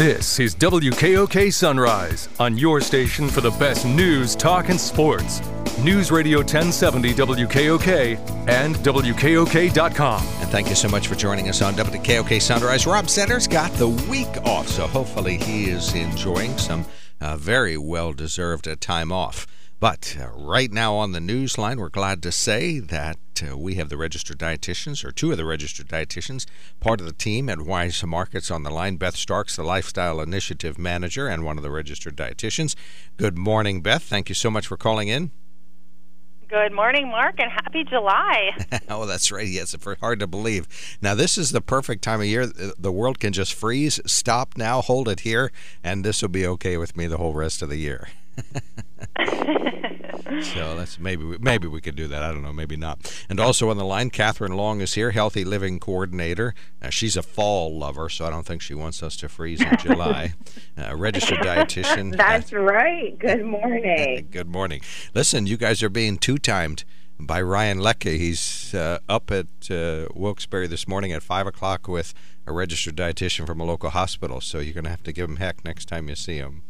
This 0.00 0.40
is 0.40 0.54
WKOK 0.54 1.52
Sunrise 1.52 2.30
on 2.38 2.56
your 2.56 2.80
station 2.80 3.28
for 3.28 3.42
the 3.42 3.50
best 3.50 3.84
news, 3.84 4.34
talk, 4.34 4.70
and 4.70 4.80
sports. 4.80 5.42
News 5.80 6.10
Radio 6.10 6.38
1070 6.38 7.12
WKOK 7.12 8.48
and 8.48 8.76
WKOK.com. 8.76 10.26
And 10.40 10.48
thank 10.48 10.70
you 10.70 10.74
so 10.74 10.88
much 10.88 11.06
for 11.06 11.16
joining 11.16 11.50
us 11.50 11.60
on 11.60 11.74
WKOK 11.74 12.40
Sunrise. 12.40 12.86
Rob 12.86 13.10
Center's 13.10 13.46
got 13.46 13.70
the 13.72 13.88
week 13.88 14.34
off, 14.46 14.68
so 14.68 14.86
hopefully 14.86 15.36
he 15.36 15.68
is 15.68 15.94
enjoying 15.94 16.56
some 16.56 16.86
uh, 17.20 17.36
very 17.36 17.76
well 17.76 18.14
deserved 18.14 18.66
uh, 18.66 18.76
time 18.80 19.12
off. 19.12 19.46
But 19.80 20.14
uh, 20.20 20.28
right 20.34 20.70
now 20.70 20.94
on 20.96 21.12
the 21.12 21.20
news 21.20 21.56
line, 21.56 21.80
we're 21.80 21.88
glad 21.88 22.22
to 22.24 22.32
say 22.32 22.80
that 22.80 23.16
uh, 23.42 23.56
we 23.56 23.76
have 23.76 23.88
the 23.88 23.96
registered 23.96 24.38
dietitians, 24.38 25.02
or 25.02 25.10
two 25.10 25.30
of 25.30 25.38
the 25.38 25.46
registered 25.46 25.88
dietitians, 25.88 26.44
part 26.80 27.00
of 27.00 27.06
the 27.06 27.14
team 27.14 27.48
at 27.48 27.56
Weis 27.56 28.06
Markets 28.06 28.50
on 28.50 28.62
the 28.62 28.70
line. 28.70 28.96
Beth 28.96 29.16
Stark's, 29.16 29.56
the 29.56 29.62
Lifestyle 29.62 30.20
Initiative 30.20 30.78
Manager, 30.78 31.28
and 31.28 31.46
one 31.46 31.56
of 31.56 31.62
the 31.62 31.70
registered 31.70 32.14
dietitians. 32.14 32.74
Good 33.16 33.38
morning, 33.38 33.80
Beth. 33.80 34.02
Thank 34.02 34.28
you 34.28 34.34
so 34.34 34.50
much 34.50 34.66
for 34.66 34.76
calling 34.76 35.08
in. 35.08 35.30
Good 36.50 36.72
morning, 36.72 37.08
Mark, 37.08 37.36
and 37.38 37.50
happy 37.50 37.84
July. 37.84 38.50
oh, 38.90 39.06
that's 39.06 39.32
right. 39.32 39.46
Yes, 39.46 39.72
it's 39.72 39.86
hard 40.00 40.20
to 40.20 40.26
believe. 40.26 40.68
Now, 41.00 41.14
this 41.14 41.38
is 41.38 41.52
the 41.52 41.62
perfect 41.62 42.04
time 42.04 42.20
of 42.20 42.26
year. 42.26 42.44
The 42.46 42.92
world 42.92 43.18
can 43.18 43.32
just 43.32 43.54
freeze, 43.54 43.98
stop 44.04 44.58
now, 44.58 44.82
hold 44.82 45.08
it 45.08 45.20
here, 45.20 45.52
and 45.82 46.04
this 46.04 46.20
will 46.20 46.28
be 46.28 46.46
okay 46.46 46.76
with 46.76 46.98
me 46.98 47.06
the 47.06 47.16
whole 47.16 47.32
rest 47.32 47.62
of 47.62 47.70
the 47.70 47.78
year. 47.78 48.08
so 50.42 50.76
that's 50.76 50.98
maybe 50.98 51.24
we, 51.24 51.38
maybe 51.38 51.66
we 51.66 51.80
could 51.80 51.96
do 51.96 52.06
that. 52.08 52.22
I 52.22 52.32
don't 52.32 52.42
know, 52.42 52.52
maybe 52.52 52.76
not. 52.76 53.12
And 53.28 53.40
also 53.40 53.70
on 53.70 53.76
the 53.76 53.84
line, 53.84 54.10
Kathryn 54.10 54.54
Long 54.54 54.80
is 54.80 54.94
here, 54.94 55.10
healthy 55.10 55.44
living 55.44 55.80
coordinator. 55.80 56.54
Uh, 56.80 56.90
she's 56.90 57.16
a 57.16 57.22
fall 57.22 57.76
lover, 57.76 58.08
so 58.08 58.26
I 58.26 58.30
don't 58.30 58.46
think 58.46 58.62
she 58.62 58.74
wants 58.74 59.02
us 59.02 59.16
to 59.18 59.28
freeze 59.28 59.60
in 59.60 59.76
July. 59.78 60.34
Uh, 60.78 60.96
registered 60.96 61.38
dietitian. 61.38 62.16
That's 62.16 62.52
right. 62.52 63.18
Good 63.18 63.44
morning. 63.44 64.28
Good 64.30 64.48
morning. 64.48 64.80
Listen, 65.14 65.46
you 65.46 65.56
guys 65.56 65.82
are 65.82 65.90
being 65.90 66.16
two 66.16 66.38
timed 66.38 66.84
by 67.18 67.42
Ryan 67.42 67.80
Leckie. 67.80 68.18
He's 68.18 68.74
uh, 68.74 68.98
up 69.08 69.30
at 69.30 69.46
uh, 69.70 70.06
Wilkes-Barre 70.14 70.68
this 70.68 70.88
morning 70.88 71.12
at 71.12 71.22
5 71.22 71.46
o'clock 71.46 71.86
with 71.86 72.14
a 72.46 72.52
registered 72.52 72.96
dietitian 72.96 73.46
from 73.46 73.60
a 73.60 73.64
local 73.64 73.90
hospital. 73.90 74.40
So 74.40 74.58
you're 74.58 74.74
going 74.74 74.84
to 74.84 74.90
have 74.90 75.02
to 75.02 75.12
give 75.12 75.28
him 75.28 75.36
heck 75.36 75.64
next 75.64 75.86
time 75.86 76.08
you 76.08 76.14
see 76.14 76.36
him. 76.36 76.62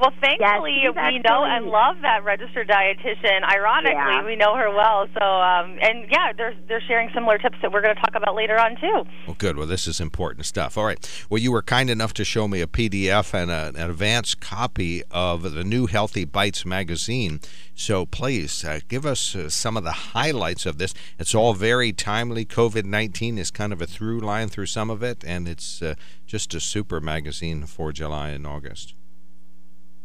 Well, 0.00 0.12
thankfully, 0.20 0.80
yes, 0.82 0.94
we 0.96 1.20
know 1.20 1.44
and 1.44 1.66
love 1.66 1.96
that 2.02 2.24
registered 2.24 2.66
dietitian. 2.68 3.44
Ironically, 3.44 3.94
yeah. 3.94 4.24
we 4.24 4.34
know 4.34 4.56
her 4.56 4.68
well. 4.68 5.06
So, 5.16 5.24
um, 5.24 5.78
and 5.80 6.10
yeah, 6.10 6.32
they're 6.36 6.54
they're 6.66 6.82
sharing 6.88 7.10
similar 7.14 7.38
tips 7.38 7.58
that 7.62 7.72
we're 7.72 7.80
going 7.80 7.94
to 7.94 8.00
talk 8.00 8.16
about 8.16 8.34
later 8.34 8.58
on 8.58 8.76
too. 8.80 9.04
Well, 9.26 9.36
good. 9.38 9.56
Well, 9.56 9.68
this 9.68 9.86
is 9.86 10.00
important 10.00 10.46
stuff. 10.46 10.76
All 10.76 10.84
right. 10.84 10.98
Well, 11.30 11.40
you 11.40 11.52
were 11.52 11.62
kind 11.62 11.90
enough 11.90 12.12
to 12.14 12.24
show 12.24 12.48
me 12.48 12.60
a 12.60 12.66
PDF 12.66 13.32
and 13.34 13.52
a, 13.52 13.72
an 13.80 13.88
advanced 13.88 14.40
copy 14.40 15.04
of 15.12 15.54
the 15.54 15.62
new 15.62 15.86
Healthy 15.86 16.24
Bites 16.24 16.66
magazine. 16.66 17.40
So, 17.76 18.04
please 18.04 18.64
uh, 18.64 18.80
give 18.88 19.06
us 19.06 19.36
uh, 19.36 19.48
some 19.48 19.76
of 19.76 19.84
the 19.84 19.92
highlights 19.92 20.66
of 20.66 20.78
this. 20.78 20.92
It's 21.20 21.36
all 21.36 21.54
very 21.54 21.92
timely. 21.92 22.44
COVID 22.44 22.84
nineteen 22.84 23.38
is 23.38 23.52
kind 23.52 23.72
of 23.72 23.80
a 23.80 23.86
through 23.86 24.18
line 24.20 24.48
through 24.48 24.66
some 24.66 24.90
of 24.90 25.04
it, 25.04 25.22
and 25.24 25.46
it's 25.46 25.80
uh, 25.80 25.94
just 26.26 26.52
a 26.52 26.60
super 26.60 27.00
magazine 27.00 27.64
for 27.66 27.92
July 27.92 28.30
and 28.30 28.44
August. 28.44 28.94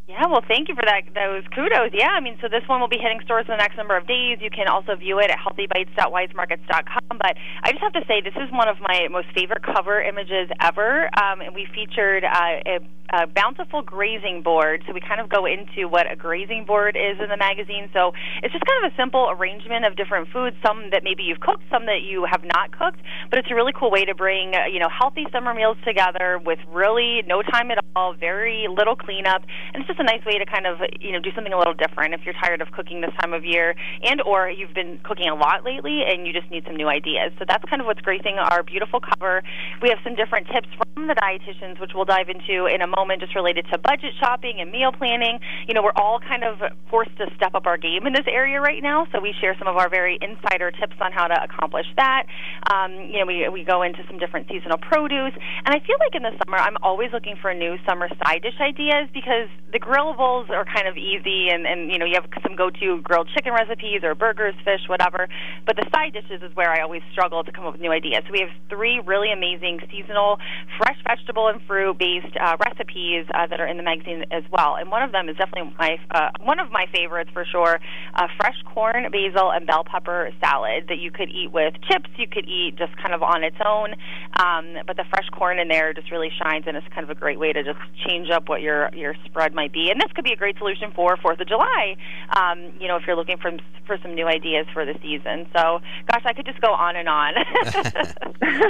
Yeah, 0.10 0.26
well, 0.26 0.42
thank 0.48 0.70
you 0.70 0.74
for 0.74 0.82
that. 0.82 1.06
Those 1.14 1.46
kudos. 1.54 1.94
Yeah, 1.94 2.10
I 2.10 2.20
mean, 2.20 2.36
so 2.42 2.50
this 2.50 2.66
one 2.66 2.82
will 2.82 2.90
be 2.90 2.98
hitting 2.98 3.22
stores 3.24 3.46
in 3.46 3.54
the 3.54 3.62
next 3.62 3.78
number 3.78 3.96
of 3.96 4.08
days. 4.08 4.40
You 4.42 4.50
can 4.50 4.68
also 4.68 4.96
view 4.96 5.20
it 5.20 5.30
at 5.30 5.38
healthybites.weismarkets.com. 5.38 7.18
But 7.22 7.38
I 7.62 7.70
just 7.70 7.84
have 7.84 7.94
to 7.94 8.02
say, 8.08 8.20
this 8.20 8.34
is 8.34 8.50
one 8.50 8.68
of 8.68 8.82
my 8.82 9.08
most 9.12 9.28
favorite 9.38 9.62
cover 9.62 10.02
images 10.02 10.50
ever. 10.60 11.14
Um, 11.14 11.42
and 11.42 11.54
we 11.54 11.68
featured 11.76 12.26
uh, 12.26 12.58
a, 12.66 12.80
a 13.14 13.28
bountiful 13.28 13.84
grazing 13.84 14.42
board. 14.42 14.82
So 14.88 14.94
we 14.94 15.00
kind 15.00 15.22
of 15.22 15.30
go 15.30 15.46
into 15.46 15.86
what 15.88 16.12
a 16.12 16.16
grazing 16.16 16.66
board 16.66 16.98
is 16.98 17.22
in 17.22 17.30
the 17.30 17.38
magazine. 17.38 17.86
So 17.94 18.10
it's 18.42 18.50
just 18.50 18.66
kind 18.66 18.82
of 18.82 18.92
a 18.92 18.96
simple 18.98 19.30
arrangement 19.30 19.86
of 19.86 19.96
different 19.96 20.34
foods, 20.34 20.58
some 20.66 20.90
that 20.90 21.04
maybe 21.04 21.22
you've 21.22 21.40
cooked, 21.40 21.70
some 21.70 21.86
that 21.86 22.02
you 22.02 22.26
have 22.26 22.42
not 22.42 22.74
cooked. 22.74 22.98
But 23.30 23.38
it's 23.38 23.52
a 23.52 23.56
really 23.56 23.74
cool 23.78 23.92
way 23.92 24.06
to 24.06 24.16
bring, 24.16 24.56
uh, 24.56 24.66
you 24.66 24.80
know, 24.80 24.90
healthy 24.90 25.28
summer 25.32 25.54
meals 25.54 25.78
together 25.86 26.42
with 26.44 26.58
really 26.74 27.22
no 27.28 27.44
time 27.44 27.70
at 27.70 27.78
all, 27.96 28.16
very 28.18 28.66
little 28.66 28.96
cleanup, 28.96 29.44
and 29.74 29.82
it's 29.82 29.88
just 29.88 29.99
a 30.00 30.04
nice 30.04 30.24
way 30.26 30.38
to 30.38 30.46
kind 30.46 30.66
of 30.66 30.80
you 31.00 31.12
know 31.12 31.20
do 31.20 31.30
something 31.36 31.54
a 31.54 31.58
little 31.58 31.74
different 31.74 32.14
if 32.14 32.22
you're 32.26 32.36
tired 32.42 32.62
of 32.62 32.72
cooking 32.72 33.02
this 33.02 33.12
time 33.20 33.34
of 33.34 33.46
year 33.46 33.76
and 34.04 34.22
or 34.24 34.50
you've 34.50 34.74
been 34.74 35.00
cooking 35.04 35.28
a 35.28 35.36
lot 35.36 35.64
lately 35.64 36.04
and 36.08 36.26
you 36.26 36.34
just 36.34 36.50
need 36.50 36.64
some 36.66 36.76
new 36.76 36.88
ideas. 36.88 37.32
So 37.38 37.46
that's 37.48 37.64
kind 37.70 37.82
of 37.82 37.86
what's 37.86 38.02
gracing 38.02 38.38
our 38.40 38.64
beautiful 38.64 39.00
cover. 39.00 39.44
We 39.82 39.90
have 39.90 40.00
some 40.04 40.16
different 40.16 40.48
tips 40.48 40.68
from 40.76 41.08
the 41.08 41.16
dietitians, 41.16 41.80
which 41.80 41.92
we'll 41.94 42.06
dive 42.06 42.30
into 42.30 42.66
in 42.66 42.82
a 42.82 42.88
moment, 42.88 43.22
just 43.22 43.36
related 43.36 43.66
to 43.72 43.78
budget 43.78 44.14
shopping 44.20 44.60
and 44.60 44.72
meal 44.72 44.92
planning. 44.92 45.40
You 45.68 45.74
know, 45.74 45.84
we're 45.84 45.96
all 45.96 46.20
kind 46.20 46.44
of 46.44 46.60
forced 46.90 47.16
to 47.18 47.28
step 47.36 47.56
up 47.56 47.66
our 47.66 47.78
game 47.78 48.08
in 48.08 48.14
this 48.14 48.28
area 48.28 48.60
right 48.60 48.82
now, 48.82 49.08
so 49.12 49.20
we 49.20 49.34
share 49.40 49.56
some 49.58 49.68
of 49.68 49.78
our 49.78 49.90
very 49.90 50.18
insider 50.22 50.72
tips 50.72 50.96
on 51.02 51.12
how 51.12 51.28
to 51.28 51.38
accomplish 51.44 51.86
that. 51.96 52.24
Um, 52.72 52.94
you 53.10 53.20
know, 53.20 53.26
we 53.26 53.48
we 53.50 53.64
go 53.64 53.82
into 53.82 54.04
some 54.08 54.18
different 54.18 54.48
seasonal 54.48 54.78
produce, 54.78 55.34
and 55.66 55.76
I 55.76 55.80
feel 55.80 55.98
like 56.00 56.16
in 56.16 56.24
the 56.24 56.36
summer 56.44 56.58
I'm 56.58 56.78
always 56.82 57.12
looking 57.12 57.36
for 57.42 57.54
new 57.54 57.78
summer 57.88 58.10
side 58.24 58.42
dish 58.42 58.60
ideas 58.60 59.10
because 59.14 59.48
the 59.72 59.80
grillables 59.90 60.50
are 60.52 60.66
kind 60.66 60.88
of 60.88 60.98
easy, 60.98 61.50
and 61.50 61.66
and 61.66 61.92
you 61.92 61.98
know 61.98 62.06
you 62.06 62.14
have 62.14 62.30
some 62.46 62.56
go-to 62.56 63.02
grilled 63.02 63.28
chicken 63.34 63.54
recipes 63.54 64.02
or 64.04 64.14
burgers, 64.14 64.54
fish, 64.64 64.82
whatever. 64.88 65.28
But 65.66 65.78
the 65.78 65.90
side 65.94 66.14
dishes 66.14 66.44
is 66.44 66.56
where 66.56 66.70
I 66.70 66.82
always 66.82 67.02
struggle 67.12 67.44
to 67.44 67.52
come 67.52 67.66
up 67.66 67.74
with 67.74 67.82
new 67.82 67.92
ideas. 67.92 68.22
So 68.28 68.32
we 68.32 68.42
have 68.42 68.54
three 68.70 69.02
really 69.02 69.32
amazing 69.32 69.80
seasonal, 69.90 70.38
fresh 70.78 70.98
vegetable 71.08 71.48
and 71.48 71.60
fruit-based 71.66 72.38
uh, 72.38 72.58
recipes 72.62 73.26
uh, 73.34 73.48
that 73.48 73.60
are 73.60 73.66
in 73.66 73.78
the 73.78 73.84
magazine 73.84 74.26
as 74.30 74.44
well. 74.52 74.76
And 74.78 74.92
one 74.92 75.02
of 75.02 75.12
them 75.12 75.28
is 75.28 75.36
definitely 75.38 75.74
my 75.80 75.98
uh, 76.12 76.30
one 76.46 76.60
of 76.60 76.70
my 76.70 76.86
favorites 76.94 77.32
for 77.34 77.46
sure: 77.50 77.80
uh, 78.14 78.28
fresh 78.38 78.62
corn, 78.72 79.10
basil, 79.10 79.52
and 79.52 79.66
bell 79.66 79.84
pepper 79.84 80.30
salad 80.40 80.86
that 80.90 81.00
you 81.00 81.10
could 81.10 81.30
eat 81.30 81.52
with 81.52 81.74
chips. 81.90 82.10
You 82.18 82.28
could 82.28 82.46
eat 82.46 82.78
just 82.78 82.96
kind 83.02 83.16
of 83.16 83.24
on 83.24 83.44
its 83.44 83.58
own. 83.66 83.98
Um, 84.38 84.86
but 84.86 84.98
the 84.98 85.06
fresh 85.10 85.28
corn 85.34 85.58
in 85.58 85.68
there 85.68 85.94
just 85.94 86.12
really 86.12 86.30
shines, 86.38 86.66
and 86.68 86.78
it's 86.78 86.88
kind 86.94 87.04
of 87.04 87.10
a 87.10 87.20
great 87.20 87.40
way 87.40 87.54
to 87.54 87.64
just 87.64 87.80
change 88.06 88.30
up 88.30 88.48
what 88.48 88.62
your 88.62 88.94
your 88.94 89.16
spread 89.26 89.56
might 89.56 89.74
be 89.74 89.79
And 89.92 90.02
this 90.02 90.12
could 90.14 90.26
be 90.26 90.34
a 90.34 90.36
great 90.36 90.58
solution 90.58 90.92
for 90.94 91.16
Fourth 91.18 91.40
of 91.40 91.48
July. 91.48 91.96
Um, 92.36 92.74
you 92.80 92.88
know, 92.88 92.98
if 92.98 93.04
you're 93.08 93.16
looking 93.16 93.38
for 93.38 93.52
for 93.86 93.98
some 94.04 94.14
new 94.14 94.28
ideas 94.28 94.68
for 94.74 94.86
the 94.86 94.94
season. 95.02 95.48
So, 95.56 95.80
gosh, 96.12 96.22
I 96.26 96.34
could 96.34 96.46
just 96.46 96.62
go 96.62 96.72
on 96.72 96.96
and 96.96 97.10
on. 97.10 97.34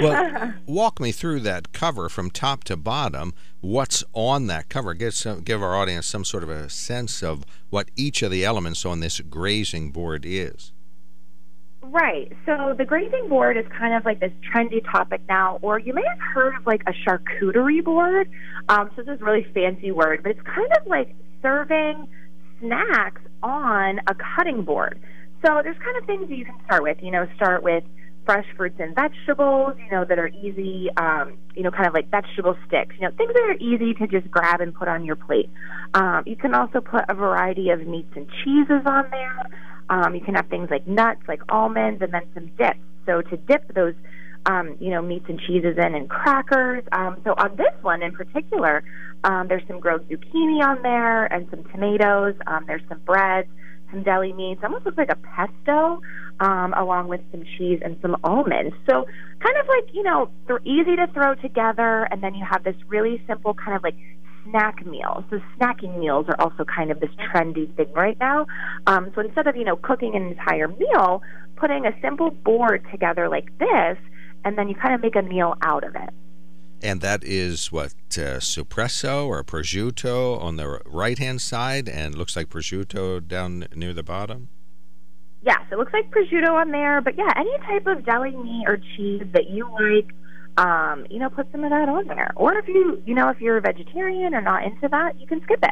well, 0.00 0.54
walk 0.66 0.98
me 0.98 1.12
through 1.12 1.40
that 1.40 1.72
cover 1.72 2.08
from 2.08 2.30
top 2.30 2.64
to 2.64 2.76
bottom. 2.76 3.34
What's 3.60 4.02
on 4.14 4.46
that 4.46 4.68
cover? 4.70 4.94
Give 4.94 5.12
some, 5.14 5.42
give 5.42 5.62
our 5.62 5.76
audience 5.76 6.06
some 6.06 6.24
sort 6.24 6.42
of 6.42 6.48
a 6.48 6.70
sense 6.70 7.22
of 7.22 7.44
what 7.68 7.90
each 7.96 8.22
of 8.22 8.30
the 8.30 8.44
elements 8.44 8.86
on 8.86 9.00
this 9.00 9.20
grazing 9.20 9.90
board 9.90 10.24
is. 10.26 10.72
Right. 11.82 12.30
So 12.44 12.74
the 12.76 12.84
grazing 12.84 13.28
board 13.28 13.56
is 13.56 13.64
kind 13.76 13.94
of 13.94 14.04
like 14.04 14.20
this 14.20 14.32
trendy 14.52 14.84
topic 14.92 15.22
now, 15.28 15.58
or 15.62 15.78
you 15.78 15.94
may 15.94 16.04
have 16.06 16.18
heard 16.34 16.54
of 16.56 16.66
like 16.66 16.82
a 16.86 16.92
charcuterie 16.92 17.82
board. 17.82 18.30
Um, 18.68 18.90
so 18.94 19.02
this 19.02 19.16
is 19.16 19.22
a 19.22 19.24
really 19.24 19.46
fancy 19.54 19.90
word, 19.90 20.22
but 20.22 20.32
it's 20.32 20.42
kind 20.42 20.70
of 20.78 20.86
like 20.86 21.14
serving 21.42 22.06
snacks 22.60 23.22
on 23.42 23.98
a 24.06 24.14
cutting 24.36 24.62
board. 24.62 25.00
So 25.44 25.60
there's 25.62 25.78
kind 25.78 25.96
of 25.96 26.04
things 26.04 26.28
that 26.28 26.36
you 26.36 26.44
can 26.44 26.56
start 26.66 26.82
with. 26.82 26.98
You 27.00 27.12
know, 27.12 27.26
start 27.36 27.62
with 27.62 27.82
fresh 28.26 28.46
fruits 28.56 28.76
and 28.78 28.94
vegetables, 28.94 29.72
you 29.78 29.90
know, 29.90 30.04
that 30.04 30.18
are 30.18 30.28
easy, 30.28 30.88
um, 30.96 31.38
you 31.56 31.62
know, 31.62 31.70
kind 31.70 31.86
of 31.86 31.94
like 31.94 32.10
vegetable 32.10 32.56
sticks, 32.66 32.94
you 33.00 33.08
know, 33.08 33.14
things 33.16 33.32
that 33.32 33.42
are 33.42 33.56
easy 33.58 33.94
to 33.94 34.06
just 34.06 34.30
grab 34.30 34.60
and 34.60 34.74
put 34.74 34.86
on 34.86 35.04
your 35.04 35.16
plate. 35.16 35.50
Um, 35.94 36.22
you 36.26 36.36
can 36.36 36.54
also 36.54 36.80
put 36.80 37.04
a 37.08 37.14
variety 37.14 37.70
of 37.70 37.86
meats 37.86 38.12
and 38.14 38.28
cheeses 38.44 38.82
on 38.86 39.10
there. 39.10 39.50
Um, 39.90 40.14
you 40.14 40.20
can 40.20 40.34
have 40.34 40.46
things 40.48 40.68
like 40.70 40.86
nuts, 40.86 41.20
like 41.28 41.42
almonds, 41.48 42.00
and 42.00 42.14
then 42.14 42.22
some 42.32 42.46
dips. 42.56 42.78
So 43.06 43.20
to 43.22 43.36
dip 43.36 43.74
those, 43.74 43.94
um, 44.46 44.76
you 44.78 44.90
know, 44.90 45.02
meats 45.02 45.26
and 45.28 45.38
cheeses 45.40 45.76
in, 45.76 45.94
and 45.94 46.08
crackers. 46.08 46.84
Um, 46.92 47.20
so 47.24 47.34
on 47.36 47.56
this 47.56 47.74
one 47.82 48.02
in 48.02 48.12
particular, 48.12 48.84
um, 49.24 49.48
there's 49.48 49.66
some 49.66 49.80
grilled 49.80 50.08
zucchini 50.08 50.64
on 50.64 50.82
there, 50.82 51.26
and 51.26 51.48
some 51.50 51.64
tomatoes. 51.72 52.34
Um, 52.46 52.64
there's 52.66 52.82
some 52.88 53.00
breads, 53.00 53.48
some 53.90 54.02
deli 54.04 54.32
meats. 54.32 54.60
Almost 54.62 54.86
looks 54.86 54.96
like 54.96 55.10
a 55.10 55.16
pesto, 55.16 56.00
um, 56.38 56.72
along 56.74 57.08
with 57.08 57.20
some 57.32 57.42
cheese 57.58 57.80
and 57.84 57.98
some 58.00 58.16
almonds. 58.22 58.74
So 58.88 59.06
kind 59.40 59.56
of 59.60 59.66
like 59.66 59.92
you 59.92 60.04
know, 60.04 60.30
they're 60.46 60.62
easy 60.64 60.96
to 60.96 61.08
throw 61.08 61.34
together, 61.34 62.06
and 62.10 62.22
then 62.22 62.34
you 62.34 62.46
have 62.48 62.62
this 62.62 62.76
really 62.86 63.20
simple 63.26 63.54
kind 63.54 63.76
of 63.76 63.82
like 63.82 63.96
snack 64.44 64.84
meals. 64.86 65.24
So 65.30 65.40
snacking 65.58 65.98
meals 65.98 66.26
are 66.28 66.40
also 66.40 66.64
kind 66.64 66.90
of 66.90 67.00
this 67.00 67.10
trendy 67.18 67.74
thing 67.76 67.92
right 67.92 68.18
now. 68.18 68.46
Um, 68.86 69.10
so 69.14 69.20
instead 69.20 69.46
of 69.46 69.56
you 69.56 69.64
know 69.64 69.76
cooking 69.76 70.14
an 70.14 70.26
entire 70.26 70.68
meal, 70.68 71.22
putting 71.56 71.86
a 71.86 71.92
simple 72.00 72.30
board 72.30 72.86
together 72.90 73.28
like 73.28 73.56
this, 73.58 73.98
and 74.44 74.56
then 74.56 74.68
you 74.68 74.74
kind 74.74 74.94
of 74.94 75.02
make 75.02 75.16
a 75.16 75.22
meal 75.22 75.54
out 75.62 75.84
of 75.84 75.94
it. 75.94 76.10
And 76.82 77.02
that 77.02 77.22
is 77.22 77.70
what 77.70 77.92
uh, 78.12 78.40
suppresso 78.40 79.26
or 79.26 79.44
prosciutto 79.44 80.40
on 80.40 80.56
the 80.56 80.80
right 80.86 81.18
hand 81.18 81.42
side, 81.42 81.88
and 81.88 82.14
looks 82.14 82.36
like 82.36 82.48
prosciutto 82.48 83.26
down 83.26 83.66
near 83.74 83.92
the 83.92 84.02
bottom. 84.02 84.48
Yes, 85.42 85.60
it 85.70 85.78
looks 85.78 85.92
like 85.92 86.10
prosciutto 86.10 86.52
on 86.52 86.70
there, 86.70 87.00
but 87.00 87.16
yeah, 87.16 87.32
any 87.36 87.56
type 87.66 87.86
of 87.86 88.04
deli 88.04 88.36
meat 88.36 88.64
or 88.66 88.78
cheese 88.96 89.22
that 89.32 89.48
you 89.48 89.68
like 89.72 90.14
um, 90.56 91.06
you 91.10 91.18
know, 91.18 91.30
put 91.30 91.50
some 91.52 91.64
of 91.64 91.70
that 91.70 91.88
on 91.88 92.06
there. 92.06 92.32
Or 92.36 92.54
if 92.54 92.68
you, 92.68 93.02
you 93.06 93.14
know, 93.14 93.28
if 93.28 93.40
you're 93.40 93.56
a 93.56 93.60
vegetarian 93.60 94.34
or 94.34 94.40
not 94.40 94.64
into 94.64 94.88
that, 94.88 95.18
you 95.20 95.26
can 95.26 95.42
skip 95.42 95.60
it. 95.62 95.70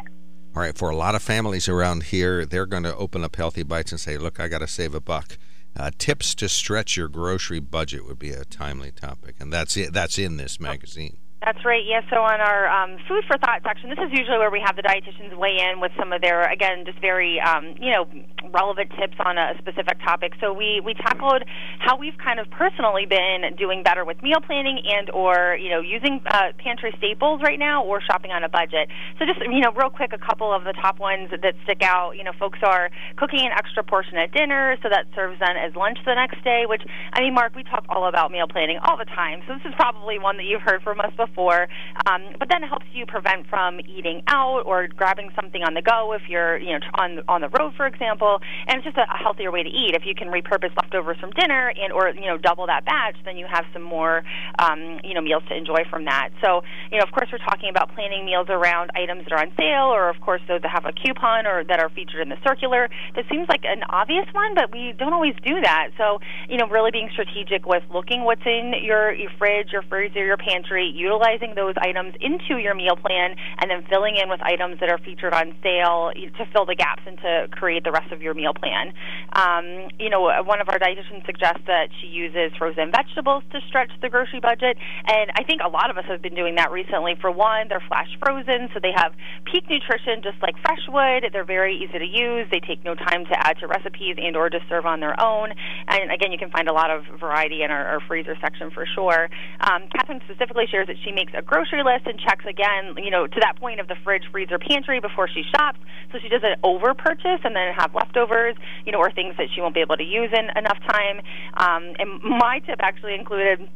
All 0.55 0.61
right, 0.63 0.77
for 0.77 0.89
a 0.89 0.95
lot 0.95 1.15
of 1.15 1.21
families 1.21 1.69
around 1.69 2.03
here, 2.03 2.45
they're 2.45 2.65
going 2.65 2.83
to 2.83 2.95
open 2.95 3.23
up 3.23 3.35
Healthy 3.35 3.63
Bites 3.63 3.91
and 3.91 3.99
say, 3.99 4.17
"Look, 4.17 4.39
I 4.39 4.47
got 4.47 4.59
to 4.59 4.67
save 4.67 4.95
a 4.95 4.99
buck." 4.99 5.37
Uh, 5.77 5.91
tips 5.97 6.33
to 6.35 6.49
stretch 6.49 6.97
your 6.97 7.07
grocery 7.07 7.59
budget 7.59 8.05
would 8.05 8.17
be 8.17 8.31
a 8.31 8.43
timely 8.43 8.91
topic, 8.91 9.35
and 9.39 9.53
that's 9.53 9.77
it. 9.77 9.93
That's 9.93 10.17
in 10.17 10.37
this 10.37 10.59
magazine. 10.59 11.17
That's 11.49 11.65
right. 11.65 11.81
Yeah. 11.83 12.01
So 12.11 12.21
on 12.21 12.39
our 12.41 12.69
um, 12.69 13.01
food 13.07 13.25
for 13.25 13.35
thought 13.39 13.65
section, 13.65 13.89
this 13.89 13.97
is 13.97 14.13
usually 14.13 14.37
where 14.37 14.51
we 14.51 14.61
have 14.63 14.75
the 14.75 14.83
dietitians 14.83 15.35
weigh 15.35 15.57
in 15.57 15.81
with 15.81 15.91
some 15.97 16.13
of 16.13 16.21
their, 16.21 16.45
again, 16.45 16.85
just 16.85 17.01
very, 17.01 17.41
um, 17.41 17.73
you 17.81 17.89
know, 17.89 18.05
relevant 18.53 18.91
tips 19.01 19.17
on 19.25 19.39
a 19.39 19.57
specific 19.57 19.97
topic. 20.05 20.33
So 20.39 20.53
we 20.53 20.79
we 20.85 20.93
tackled 20.93 21.41
how 21.79 21.97
we've 21.97 22.17
kind 22.21 22.39
of 22.39 22.45
personally 22.51 23.09
been 23.09 23.57
doing 23.57 23.81
better 23.81 24.05
with 24.05 24.21
meal 24.21 24.41
planning 24.45 24.77
and 24.85 25.09
or 25.09 25.57
you 25.59 25.69
know 25.69 25.81
using 25.81 26.21
uh, 26.29 26.53
pantry 26.61 26.93
staples 26.97 27.41
right 27.41 27.57
now 27.57 27.83
or 27.83 27.99
shopping 27.99 28.29
on 28.29 28.43
a 28.43 28.49
budget. 28.49 28.89
So 29.17 29.25
just 29.25 29.41
you 29.41 29.61
know, 29.61 29.73
real 29.73 29.89
quick, 29.89 30.13
a 30.13 30.21
couple 30.21 30.53
of 30.53 30.65
the 30.65 30.73
top 30.73 30.99
ones 30.99 31.33
that 31.33 31.55
stick 31.63 31.81
out. 31.81 32.13
You 32.13 32.25
know, 32.25 32.33
folks 32.37 32.59
are 32.61 32.91
cooking 33.17 33.41
an 33.41 33.57
extra 33.57 33.83
portion 33.83 34.17
at 34.17 34.31
dinner, 34.31 34.77
so 34.83 34.89
that 34.89 35.09
serves 35.15 35.39
then 35.41 35.57
as 35.57 35.73
lunch 35.73 35.97
the 36.05 36.13
next 36.13 36.43
day. 36.43 36.69
Which 36.69 36.85
I 37.13 37.21
mean, 37.21 37.33
Mark, 37.33 37.55
we 37.55 37.63
talk 37.63 37.85
all 37.89 38.07
about 38.07 38.29
meal 38.29 38.47
planning 38.47 38.77
all 38.85 38.97
the 38.97 39.09
time, 39.09 39.41
so 39.47 39.57
this 39.57 39.65
is 39.65 39.73
probably 39.77 40.19
one 40.19 40.37
that 40.37 40.45
you've 40.45 40.61
heard 40.61 40.83
from 40.85 41.01
us 41.01 41.09
before 41.17 41.38
Um, 41.39 42.35
but 42.37 42.49
then 42.49 42.63
it 42.63 42.67
helps 42.67 42.85
you 42.93 43.05
prevent 43.05 43.47
from 43.47 43.79
eating 43.87 44.21
out 44.27 44.63
or 44.65 44.87
grabbing 44.87 45.29
something 45.35 45.63
on 45.63 45.73
the 45.73 45.81
go 45.81 46.11
if 46.13 46.23
you're 46.27 46.57
you 46.59 46.77
know 46.77 46.85
on 46.95 47.19
on 47.27 47.41
the 47.41 47.49
road, 47.49 47.73
for 47.77 47.87
example. 47.87 48.39
And 48.67 48.77
it's 48.77 48.85
just 48.85 48.97
a, 48.97 49.07
a 49.07 49.17
healthier 49.17 49.51
way 49.51 49.63
to 49.63 49.69
eat. 49.69 49.95
If 49.95 50.03
you 50.05 50.13
can 50.13 50.27
repurpose 50.27 50.75
leftovers 50.75 51.17
from 51.19 51.31
dinner 51.31 51.71
and 51.71 51.93
or 51.93 52.09
you 52.09 52.27
know 52.27 52.37
double 52.37 52.67
that 52.67 52.85
batch, 52.85 53.15
then 53.23 53.37
you 53.37 53.47
have 53.49 53.65
some 53.71 53.83
more 53.83 54.23
um, 54.59 54.99
you 55.03 55.13
know 55.13 55.21
meals 55.21 55.43
to 55.49 55.55
enjoy 55.55 55.87
from 55.89 56.05
that. 56.05 56.29
So 56.43 56.61
you 56.91 56.97
know 56.97 57.03
of 57.03 57.11
course 57.11 57.29
we're 57.31 57.45
talking 57.45 57.69
about 57.69 57.95
planning 57.95 58.25
meals 58.25 58.47
around 58.49 58.91
items 58.95 59.23
that 59.23 59.31
are 59.31 59.39
on 59.39 59.51
sale 59.55 59.93
or 59.93 60.09
of 60.09 60.19
course 60.19 60.41
those 60.47 60.61
that 60.61 60.71
have 60.71 60.85
a 60.85 60.93
coupon 60.93 61.47
or 61.47 61.63
that 61.63 61.79
are 61.79 61.89
featured 61.89 62.21
in 62.21 62.29
the 62.29 62.41
circular. 62.45 62.89
That 63.15 63.25
seems 63.31 63.47
like 63.47 63.63
an 63.63 63.83
obvious 63.89 64.27
one, 64.33 64.55
but 64.55 64.71
we 64.71 64.93
don't 64.97 65.13
always 65.13 65.35
do 65.45 65.61
that. 65.63 65.95
So 65.97 66.19
you 66.49 66.57
know 66.57 66.67
really 66.67 66.91
being 66.91 67.09
strategic 67.13 67.65
with 67.65 67.83
looking 67.93 68.23
what's 68.25 68.45
in 68.45 68.73
your, 68.83 69.13
your 69.13 69.31
fridge, 69.37 69.71
your 69.71 69.83
freezer, 69.83 70.25
your 70.25 70.37
pantry, 70.37 70.91
utilizing 70.93 71.18
those 71.55 71.75
items 71.77 72.15
into 72.21 72.57
your 72.57 72.75
meal 72.75 72.95
plan 72.95 73.35
and 73.59 73.69
then 73.69 73.83
filling 73.89 74.15
in 74.15 74.29
with 74.29 74.39
items 74.41 74.79
that 74.79 74.89
are 74.89 74.97
featured 74.97 75.33
on 75.33 75.55
sale 75.61 76.11
to 76.15 76.45
fill 76.53 76.65
the 76.65 76.75
gaps 76.75 77.03
and 77.05 77.17
to 77.19 77.47
create 77.51 77.83
the 77.83 77.91
rest 77.91 78.11
of 78.11 78.21
your 78.21 78.33
meal 78.33 78.53
plan. 78.53 78.93
Um, 79.33 79.89
you 79.99 80.09
know, 80.09 80.21
one 80.43 80.61
of 80.61 80.69
our 80.69 80.79
dietitians 80.79 81.25
suggests 81.25 81.61
that 81.67 81.89
she 82.01 82.07
uses 82.07 82.55
frozen 82.57 82.91
vegetables 82.91 83.43
to 83.51 83.59
stretch 83.67 83.91
the 84.01 84.09
grocery 84.09 84.39
budget, 84.39 84.77
and 85.05 85.31
I 85.35 85.43
think 85.43 85.61
a 85.63 85.69
lot 85.69 85.89
of 85.89 85.97
us 85.97 86.05
have 86.07 86.21
been 86.21 86.35
doing 86.35 86.55
that 86.55 86.71
recently. 86.71 87.15
For 87.19 87.31
one, 87.31 87.67
they're 87.67 87.83
flash 87.87 88.09
frozen, 88.23 88.69
so 88.73 88.79
they 88.81 88.93
have 88.95 89.13
peak 89.45 89.69
nutrition 89.69 90.21
just 90.23 90.41
like 90.41 90.55
fresh 90.61 90.81
would. 90.87 91.31
They're 91.33 91.45
very 91.45 91.75
easy 91.77 91.99
to 91.99 92.05
use. 92.05 92.47
They 92.51 92.59
take 92.59 92.83
no 92.83 92.95
time 92.95 93.25
to 93.25 93.35
add 93.35 93.59
to 93.59 93.67
recipes 93.67 94.15
and 94.17 94.35
or 94.35 94.49
to 94.49 94.59
serve 94.69 94.85
on 94.85 94.99
their 94.99 95.19
own. 95.19 95.51
And 95.87 96.11
again, 96.11 96.31
you 96.31 96.37
can 96.37 96.49
find 96.51 96.67
a 96.67 96.73
lot 96.73 96.89
of 96.89 97.03
variety 97.19 97.63
in 97.63 97.71
our, 97.71 97.85
our 97.85 97.99
freezer 98.07 98.35
section 98.41 98.71
for 98.71 98.85
sure. 98.85 99.29
Um, 99.61 99.89
Kathryn 99.93 100.23
specifically 100.25 100.65
shares 100.69 100.87
that 100.87 100.97
she 101.03 101.08
she 101.09 101.15
makes 101.15 101.33
a 101.35 101.41
grocery 101.41 101.83
list 101.83 102.05
and 102.05 102.19
checks 102.19 102.45
again, 102.45 102.93
you 102.97 103.09
know, 103.09 103.25
to 103.25 103.39
that 103.41 103.57
point 103.57 103.79
of 103.79 103.87
the 103.87 103.95
fridge, 104.03 104.23
freezer, 104.31 104.59
pantry 104.59 104.99
before 104.99 105.27
she 105.27 105.43
shops. 105.55 105.79
So 106.11 106.19
she 106.21 106.29
doesn't 106.29 106.59
over 106.63 106.93
purchase 106.93 107.41
and 107.43 107.55
then 107.55 107.73
have 107.73 107.95
leftovers, 107.95 108.55
you 108.85 108.91
know, 108.91 108.99
or 108.99 109.11
things 109.11 109.35
that 109.37 109.47
she 109.53 109.61
won't 109.61 109.73
be 109.73 109.81
able 109.81 109.97
to 109.97 110.03
use 110.03 110.29
in 110.31 110.49
enough 110.55 110.77
time. 110.91 111.21
Um, 111.57 111.93
and 111.97 112.21
my 112.21 112.59
tip 112.65 112.79
actually 112.81 113.15
included 113.15 113.67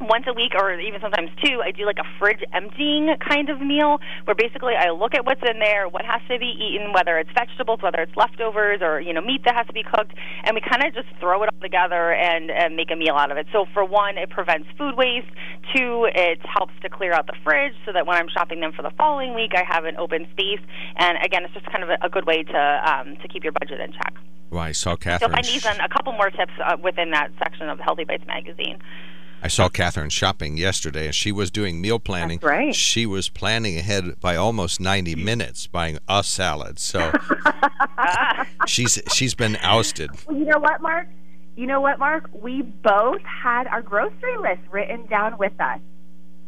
once 0.00 0.24
a 0.26 0.32
week 0.32 0.52
or 0.58 0.78
even 0.78 1.00
sometimes 1.00 1.30
two, 1.44 1.62
I 1.62 1.70
do 1.70 1.86
like 1.86 1.98
a 1.98 2.08
fridge 2.18 2.42
emptying 2.52 3.14
kind 3.20 3.48
of 3.48 3.60
meal 3.60 3.98
where 4.24 4.34
basically 4.34 4.74
I 4.74 4.90
look 4.90 5.14
at 5.14 5.24
what's 5.24 5.42
in 5.48 5.58
there, 5.58 5.88
what 5.88 6.04
has 6.04 6.20
to 6.28 6.38
be 6.38 6.50
eaten, 6.50 6.92
whether 6.92 7.18
it's 7.18 7.30
vegetables, 7.34 7.80
whether 7.82 8.00
it's 8.00 8.14
leftovers 8.16 8.80
or, 8.82 9.00
you 9.00 9.12
know, 9.12 9.20
meat 9.20 9.42
that 9.44 9.54
has 9.54 9.66
to 9.66 9.72
be 9.72 9.82
cooked, 9.82 10.14
and 10.44 10.54
we 10.54 10.60
kind 10.60 10.84
of 10.84 10.94
just 10.94 11.08
throw 11.20 11.42
it 11.42 11.50
all 11.52 11.60
together 11.60 12.12
and, 12.12 12.50
and 12.50 12.76
make 12.76 12.90
a 12.90 12.96
meal 12.96 13.14
out 13.14 13.30
of 13.30 13.36
it. 13.36 13.46
So 13.52 13.66
for 13.72 13.84
one, 13.84 14.18
it 14.18 14.30
prevents 14.30 14.68
food 14.76 14.96
waste. 14.96 15.28
Two, 15.74 16.06
it 16.14 16.40
helps 16.44 16.74
to 16.82 16.88
clear 16.88 17.12
out 17.12 17.26
the 17.26 17.36
fridge 17.42 17.74
so 17.86 17.92
that 17.92 18.06
when 18.06 18.16
I'm 18.16 18.28
shopping 18.28 18.60
them 18.60 18.72
for 18.72 18.82
the 18.82 18.92
following 18.96 19.34
week, 19.34 19.52
I 19.54 19.62
have 19.66 19.84
an 19.84 19.96
open 19.96 20.26
space. 20.32 20.60
And 20.96 21.18
again, 21.24 21.44
it's 21.44 21.54
just 21.54 21.66
kind 21.66 21.82
of 21.82 21.90
a, 21.90 21.98
a 22.02 22.08
good 22.08 22.26
way 22.26 22.42
to 22.42 22.80
um, 22.84 23.16
to 23.22 23.28
keep 23.28 23.44
your 23.44 23.52
budget 23.52 23.80
in 23.80 23.92
check. 23.92 24.14
Well, 24.50 24.62
I 24.62 24.72
saw 24.72 24.96
Kathryn. 24.96 25.32
Find 25.32 25.44
these 25.44 25.66
and 25.66 25.80
a 25.80 25.88
couple 25.88 26.12
more 26.12 26.30
tips 26.30 26.52
uh, 26.64 26.76
within 26.82 27.10
that 27.10 27.30
section 27.38 27.68
of 27.68 27.80
Healthy 27.80 28.04
Bites 28.04 28.26
magazine. 28.26 28.78
I 29.44 29.48
saw 29.48 29.68
Kathryn 29.68 30.10
shopping 30.10 30.56
yesterday, 30.56 31.04
and 31.04 31.14
she 31.14 31.30
was 31.30 31.50
doing 31.50 31.78
meal 31.78 31.98
planning. 31.98 32.38
That's 32.38 32.50
right. 32.50 32.74
She 32.74 33.04
was 33.04 33.28
planning 33.28 33.76
ahead 33.76 34.18
by 34.18 34.36
almost 34.36 34.80
90 34.80 35.16
minutes, 35.16 35.66
buying 35.66 35.98
a 36.08 36.24
salad. 36.24 36.78
So 36.78 37.12
she's 38.66 39.02
she's 39.12 39.34
been 39.34 39.56
ousted. 39.56 40.12
Well, 40.26 40.38
you 40.38 40.46
know 40.46 40.58
what, 40.58 40.80
Mark? 40.80 41.08
You 41.56 41.66
know 41.66 41.82
what, 41.82 41.98
Mark? 41.98 42.30
We 42.32 42.62
both 42.62 43.20
had 43.20 43.66
our 43.66 43.82
grocery 43.82 44.38
list 44.38 44.62
written 44.70 45.04
down 45.08 45.36
with 45.36 45.52
us. 45.60 45.80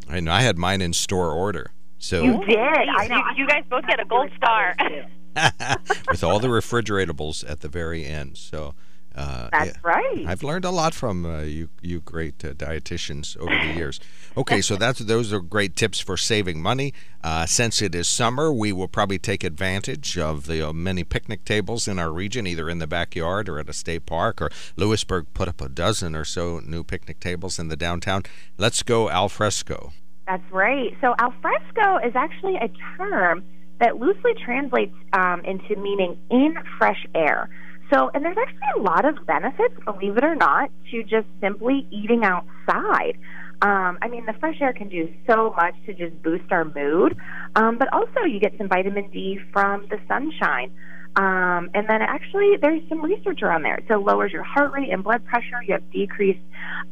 I 0.09 0.21
know. 0.21 0.33
I 0.33 0.41
had 0.41 0.57
mine 0.57 0.81
in 0.81 0.95
store 0.95 1.33
order. 1.33 1.73
So 1.99 2.23
you 2.23 2.43
did. 2.47 2.59
I 2.59 3.09
know. 3.09 3.17
You, 3.17 3.43
you 3.43 3.47
guys 3.47 3.65
both 3.69 3.87
get 3.87 4.01
a 4.01 4.07
gold 4.07 4.31
star. 4.39 4.75
with 6.11 6.25
all 6.25 6.39
the 6.39 6.49
refrigerables 6.49 7.45
at 7.47 7.61
the 7.61 7.69
very 7.69 8.07
end. 8.07 8.39
So 8.39 8.75
uh, 9.17 9.49
That's 9.51 9.83
right. 9.83 10.25
I've 10.27 10.43
learned 10.43 10.67
a 10.67 10.71
lot 10.71 10.93
from 10.93 11.25
uh, 11.25 11.41
you, 11.41 11.71
you 11.81 12.01
great 12.01 12.45
uh, 12.45 12.53
dietitians 12.53 13.37
over 13.39 13.51
the 13.51 13.73
years. 13.75 13.99
Okay, 14.37 14.61
so 14.61 14.77
that's 14.77 14.99
those 14.99 15.33
are 15.33 15.41
great 15.41 15.75
tips 15.75 16.01
for 16.01 16.19
saving 16.19 16.61
money. 16.61 16.93
Uh, 17.25 17.47
since 17.47 17.81
it 17.81 17.95
is 17.95 18.07
summer, 18.07 18.53
we 18.53 18.73
will 18.73 18.89
probably 18.89 19.19
take 19.19 19.43
advantage 19.43 20.19
of 20.19 20.47
the 20.47 20.69
uh, 20.69 20.73
many 20.73 21.03
picnic 21.03 21.47
tables 21.47 21.89
in 21.89 21.99
our 21.99 22.13
region, 22.13 22.47
either 22.47 22.69
in 22.69 22.79
the 22.79 22.87
backyard 22.87 23.49
or 23.49 23.59
at 23.59 23.71
a 23.71 23.73
state 23.73 24.05
park. 24.05 24.43
Or 24.43 24.51
Lewisburg 24.77 25.27
put 25.33 25.49
up 25.49 25.63
a 25.63 25.71
dozen 25.71 26.15
or 26.15 26.25
so 26.25 26.61
new 26.61 26.85
picnic 26.85 27.19
tables 27.19 27.59
in 27.59 27.69
the 27.69 27.77
downtown. 27.77 28.23
Let's 28.59 28.83
go 28.83 29.09
al 29.09 29.31
fresco. 29.31 29.95
That's 30.27 30.53
right. 30.53 30.95
So 31.01 31.15
al 31.19 31.33
fresco 31.41 31.97
is 32.07 32.15
actually 32.15 32.57
a 32.57 32.69
term 32.99 33.45
that 33.81 33.99
loosely 33.99 34.33
translates 34.45 34.95
um, 35.13 35.41
into 35.45 35.77
meaning 35.77 36.19
in 36.31 36.55
fresh 36.79 37.07
air. 37.15 37.49
So, 37.93 38.11
and 38.15 38.25
there's 38.25 38.37
actually 38.37 38.81
a 38.81 38.83
lot 38.83 39.05
of 39.05 39.25
benefits, 39.27 39.75
believe 39.85 40.17
it 40.17 40.25
or 40.25 40.35
not, 40.35 40.71
to 40.91 41.03
just 41.03 41.27
simply 41.41 41.87
eating 41.91 42.25
outside. 42.25 43.17
Um, 43.63 43.99
I 44.03 44.09
mean, 44.09 44.27
the 44.27 44.35
fresh 44.35 44.61
air 44.61 44.73
can 44.73 44.89
do 44.89 45.09
so 45.27 45.55
much 45.57 45.75
to 45.87 45.95
just 45.95 46.21
boost 46.23 46.51
our 46.51 46.65
mood, 46.65 47.17
um, 47.55 47.79
but 47.79 47.93
also 47.93 48.25
you 48.29 48.41
get 48.41 48.53
some 48.59 48.69
vitamin 48.69 49.09
D 49.11 49.39
from 49.53 49.87
the 49.89 49.99
sunshine. 50.09 50.73
Um, 51.17 51.71
and 51.73 51.89
then 51.89 52.03
actually, 52.03 52.57
there's 52.61 52.83
some 52.91 53.03
research 53.03 53.41
around 53.43 53.63
there. 53.63 53.79
So, 53.89 53.95
it 53.95 54.05
lowers 54.05 54.33
your 54.33 54.43
heart 54.43 54.73
rate 54.73 54.91
and 54.91 55.03
blood 55.03 55.25
pressure. 55.25 55.63
You 55.67 55.75
have 55.75 55.91
decreased 55.91 56.41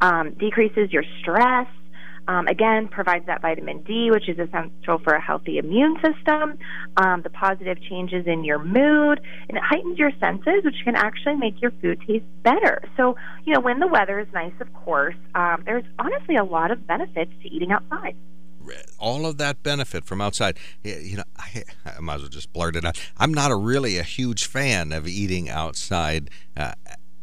um, 0.01 0.31
decreases 0.39 0.91
your 0.91 1.03
stress. 1.19 1.67
Um, 2.27 2.47
again, 2.47 2.87
provides 2.87 3.25
that 3.27 3.41
vitamin 3.41 3.81
D, 3.83 4.09
which 4.11 4.27
is 4.27 4.39
essential 4.39 4.99
for 4.99 5.13
a 5.13 5.21
healthy 5.21 5.57
immune 5.57 5.95
system, 5.95 6.57
um, 6.97 7.21
the 7.21 7.29
positive 7.29 7.81
changes 7.81 8.25
in 8.27 8.43
your 8.43 8.59
mood, 8.59 9.21
and 9.49 9.57
it 9.57 9.63
heightens 9.63 9.97
your 9.97 10.11
senses, 10.19 10.63
which 10.63 10.75
can 10.83 10.95
actually 10.95 11.35
make 11.35 11.61
your 11.61 11.71
food 11.81 12.01
taste 12.07 12.25
better. 12.43 12.83
So, 12.97 13.15
you 13.45 13.53
know, 13.53 13.59
when 13.59 13.79
the 13.79 13.87
weather 13.87 14.19
is 14.19 14.27
nice, 14.33 14.53
of 14.59 14.73
course, 14.73 15.15
um, 15.35 15.63
there's 15.65 15.85
honestly 15.99 16.35
a 16.35 16.43
lot 16.43 16.71
of 16.71 16.87
benefits 16.87 17.31
to 17.43 17.49
eating 17.49 17.71
outside 17.71 18.15
all 18.99 19.25
of 19.25 19.37
that 19.37 19.61
benefit 19.63 20.05
from 20.05 20.21
outside. 20.21 20.57
You 20.83 21.17
know, 21.17 21.23
I, 21.37 21.63
I, 21.85 21.99
might 21.99 22.15
as 22.15 22.21
well 22.21 22.29
just 22.29 22.51
blurt 22.53 22.75
it 22.75 22.85
out. 22.85 22.99
I'm 23.17 23.33
not 23.33 23.51
a 23.51 23.55
really 23.55 23.97
a 23.97 24.03
huge 24.03 24.45
fan 24.45 24.91
of 24.91 25.07
eating 25.07 25.49
outside 25.49 26.29
uh, 26.57 26.73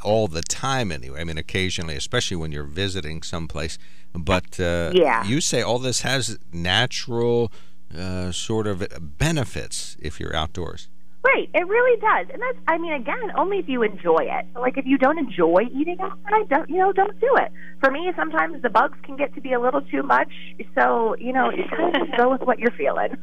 all 0.04 0.28
the 0.28 0.42
time, 0.42 0.92
anyway. 0.92 1.20
I 1.20 1.24
mean, 1.24 1.38
occasionally, 1.38 1.96
especially 1.96 2.36
when 2.36 2.52
you're 2.52 2.64
visiting 2.64 3.22
someplace. 3.22 3.78
But 4.12 4.60
uh, 4.60 4.92
yeah. 4.94 5.24
you 5.24 5.40
say 5.40 5.62
all 5.62 5.78
this 5.78 6.02
has 6.02 6.38
natural 6.52 7.50
uh, 7.96 8.32
sort 8.32 8.66
of 8.66 8.86
benefits 9.18 9.96
if 10.00 10.20
you're 10.20 10.34
outdoors. 10.34 10.88
Right, 11.24 11.48
it 11.54 11.68
really 11.68 12.00
does, 12.00 12.26
and 12.32 12.42
that's 12.42 12.58
I 12.66 12.78
mean, 12.78 12.92
again, 12.94 13.30
only 13.36 13.58
if 13.58 13.68
you 13.68 13.82
enjoy 13.82 14.22
it. 14.22 14.46
Like, 14.58 14.76
if 14.76 14.86
you 14.86 14.98
don't 14.98 15.18
enjoy 15.18 15.68
eating 15.72 15.98
outside, 16.00 16.48
don't 16.48 16.68
you 16.68 16.78
know, 16.78 16.92
don't 16.92 17.18
do 17.20 17.30
it. 17.36 17.52
For 17.80 17.92
me, 17.92 18.10
sometimes 18.16 18.60
the 18.60 18.70
bugs 18.70 18.98
can 19.04 19.16
get 19.16 19.32
to 19.36 19.40
be 19.40 19.52
a 19.52 19.60
little 19.60 19.82
too 19.82 20.02
much, 20.02 20.32
so 20.74 21.14
you 21.20 21.32
know, 21.32 21.50
you 21.50 21.62
kind 21.70 21.94
of 21.94 22.06
just 22.06 22.16
go 22.18 22.30
with 22.30 22.40
what 22.40 22.58
you're 22.58 22.72
feeling. 22.72 23.16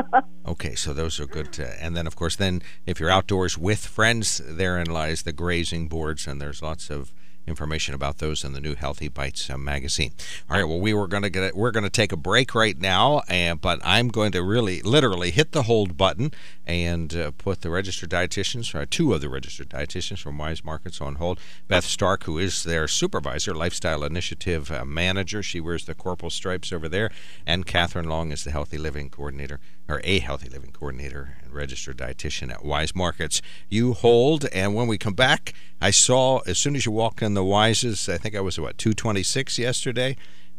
okay, 0.48 0.74
so 0.74 0.92
those 0.92 1.20
are 1.20 1.26
good, 1.26 1.52
to, 1.52 1.82
and 1.82 1.96
then 1.96 2.08
of 2.08 2.16
course, 2.16 2.34
then 2.34 2.60
if 2.86 2.98
you're 2.98 3.10
outdoors 3.10 3.56
with 3.56 3.86
friends, 3.86 4.40
therein 4.44 4.88
lies 4.88 5.22
the 5.22 5.32
grazing 5.32 5.86
boards, 5.86 6.26
and 6.26 6.40
there's 6.40 6.60
lots 6.60 6.90
of 6.90 7.14
information 7.46 7.94
about 7.94 8.18
those 8.18 8.44
in 8.44 8.52
the 8.52 8.60
new 8.60 8.74
Healthy 8.74 9.08
Bites 9.08 9.50
uh, 9.50 9.58
magazine. 9.58 10.12
All 10.48 10.56
right, 10.56 10.64
well, 10.64 10.80
we 10.80 10.94
were 10.94 11.06
going 11.06 11.22
to 11.22 11.30
get 11.30 11.56
we're 11.56 11.70
going 11.70 11.84
to 11.84 11.90
take 11.90 12.12
a 12.12 12.16
break 12.16 12.54
right 12.54 12.78
now, 12.78 13.22
and 13.28 13.60
but 13.60 13.80
I'm 13.84 14.08
going 14.08 14.32
to 14.32 14.42
really 14.42 14.82
literally 14.82 15.30
hit 15.30 15.52
the 15.52 15.64
hold 15.64 15.96
button 15.96 16.32
and 16.66 17.14
uh, 17.14 17.30
put 17.32 17.60
the 17.60 17.70
registered 17.70 18.10
dietitians, 18.10 18.74
or 18.74 18.86
two 18.86 19.12
of 19.12 19.20
the 19.20 19.28
registered 19.28 19.70
dietitians 19.70 20.20
from 20.20 20.38
Weis 20.38 20.64
Markets 20.64 21.00
on 21.00 21.16
hold. 21.16 21.38
Beth 21.68 21.84
Stark, 21.84 22.24
who 22.24 22.38
is 22.38 22.64
their 22.64 22.88
supervisor, 22.88 23.54
lifestyle 23.54 24.04
initiative 24.04 24.70
uh, 24.70 24.84
manager, 24.84 25.42
she 25.42 25.60
wears 25.60 25.84
the 25.84 25.94
corporal 25.94 26.30
stripes 26.30 26.72
over 26.72 26.88
there, 26.88 27.10
and 27.46 27.66
Kathryn 27.66 28.06
Long 28.06 28.32
is 28.32 28.44
the 28.44 28.50
healthy 28.50 28.78
living 28.78 29.10
coordinator 29.10 29.60
or 29.88 30.00
a 30.04 30.18
healthy 30.18 30.48
living 30.48 30.70
coordinator 30.72 31.36
and 31.44 31.52
registered 31.52 31.98
dietitian 31.98 32.50
at 32.52 32.60
Weis 32.64 32.94
Markets. 32.94 33.42
You 33.68 33.92
hold, 33.92 34.46
and 34.52 34.74
when 34.74 34.86
we 34.86 34.96
come 34.98 35.14
back, 35.14 35.52
I 35.80 35.90
saw 35.90 36.38
as 36.46 36.58
soon 36.58 36.74
as 36.76 36.86
you 36.86 36.92
walk 36.92 37.20
in 37.22 37.34
the 37.34 37.44
Weises, 37.44 38.08
I 38.08 38.16
think 38.18 38.34
I 38.34 38.40
was 38.40 38.58
what 38.58 38.78
226 38.78 39.58
yesterday. 39.58 40.16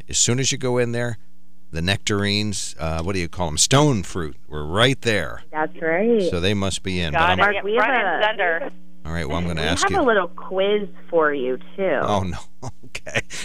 As 0.08 0.18
soon 0.20 0.40
as 0.40 0.52
you 0.52 0.58
go 0.58 0.78
in 0.78 0.92
there, 0.92 1.18
the 1.72 1.82
nectarines, 1.82 2.76
uh, 2.80 3.02
what 3.02 3.14
do 3.14 3.20
you 3.20 3.28
call 3.28 3.48
them? 3.48 3.58
Stone 3.58 4.04
fruit 4.04 4.38
were 4.48 4.66
right 4.66 5.02
there. 5.02 5.42
That's 5.52 5.76
right. 5.82 6.22
So 6.30 6.40
they 6.40 6.54
must 6.54 6.84
be 6.84 7.00
in. 7.00 7.14
Got 7.14 7.20
but 7.20 7.26
it. 7.26 7.30
I'm- 7.30 7.54
Mark, 7.54 7.64
we 7.66 7.76
have 7.76 8.40
a- 8.70 8.72
all 9.06 9.12
right, 9.12 9.28
well, 9.28 9.38
I'm 9.38 9.44
going 9.44 9.58
to 9.58 9.62
we 9.62 9.68
ask 9.68 9.84
have 9.84 9.92
you. 9.92 10.02
a 10.02 10.04
little 10.04 10.28
quiz 10.30 10.90
for 11.12 11.32
you 11.32 11.58
too. 11.76 12.00
Oh 12.02 12.24
no. 12.24 12.38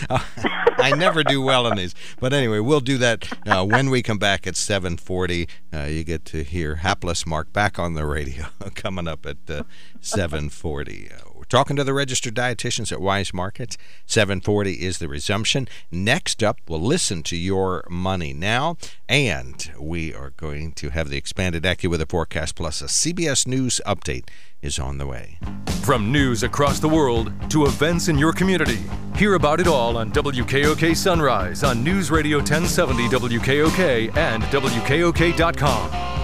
I 0.10 0.92
never 0.96 1.22
do 1.22 1.42
well 1.42 1.66
in 1.66 1.76
these, 1.76 1.94
but 2.18 2.32
anyway, 2.32 2.60
we'll 2.60 2.80
do 2.80 2.98
that 2.98 3.30
uh, 3.46 3.64
when 3.64 3.90
we 3.90 4.02
come 4.02 4.18
back 4.18 4.46
at 4.46 4.54
7:40. 4.54 5.48
Uh, 5.72 5.82
you 5.84 6.04
get 6.04 6.24
to 6.26 6.42
hear 6.42 6.76
hapless 6.76 7.26
Mark 7.26 7.52
back 7.52 7.78
on 7.78 7.94
the 7.94 8.06
radio 8.06 8.46
coming 8.74 9.06
up 9.06 9.26
at 9.26 9.36
uh, 9.48 9.62
7:40. 10.00 11.29
We're 11.40 11.44
talking 11.44 11.74
to 11.76 11.84
the 11.84 11.94
registered 11.94 12.34
dietitians 12.34 12.92
at 12.92 12.98
Weis 12.98 13.32
Markets. 13.32 13.78
7:40 14.06 14.80
is 14.80 14.98
the 14.98 15.08
resumption. 15.08 15.68
Next 15.90 16.42
up, 16.42 16.58
we'll 16.68 16.82
listen 16.82 17.22
to 17.22 17.36
your 17.36 17.82
money 17.88 18.34
now, 18.34 18.76
and 19.08 19.72
we 19.78 20.12
are 20.12 20.34
going 20.36 20.72
to 20.72 20.90
have 20.90 21.08
the 21.08 21.16
expanded 21.16 21.62
AccuWeather 21.62 22.06
forecast 22.06 22.56
plus 22.56 22.82
a 22.82 22.88
CBS 22.88 23.46
News 23.46 23.80
update 23.86 24.28
is 24.60 24.78
on 24.78 24.98
the 24.98 25.06
way. 25.06 25.38
From 25.82 26.12
news 26.12 26.42
across 26.42 26.78
the 26.78 26.90
world 26.90 27.32
to 27.50 27.64
events 27.64 28.08
in 28.08 28.18
your 28.18 28.34
community, 28.34 28.80
hear 29.16 29.32
about 29.32 29.60
it 29.60 29.66
all 29.66 29.96
on 29.96 30.12
WKOK 30.12 30.94
Sunrise 30.94 31.64
on 31.64 31.82
News 31.82 32.10
Radio 32.10 32.36
1070 32.36 33.08
WKOK 33.08 34.14
and 34.14 34.42
WKOK.com. 34.42 36.19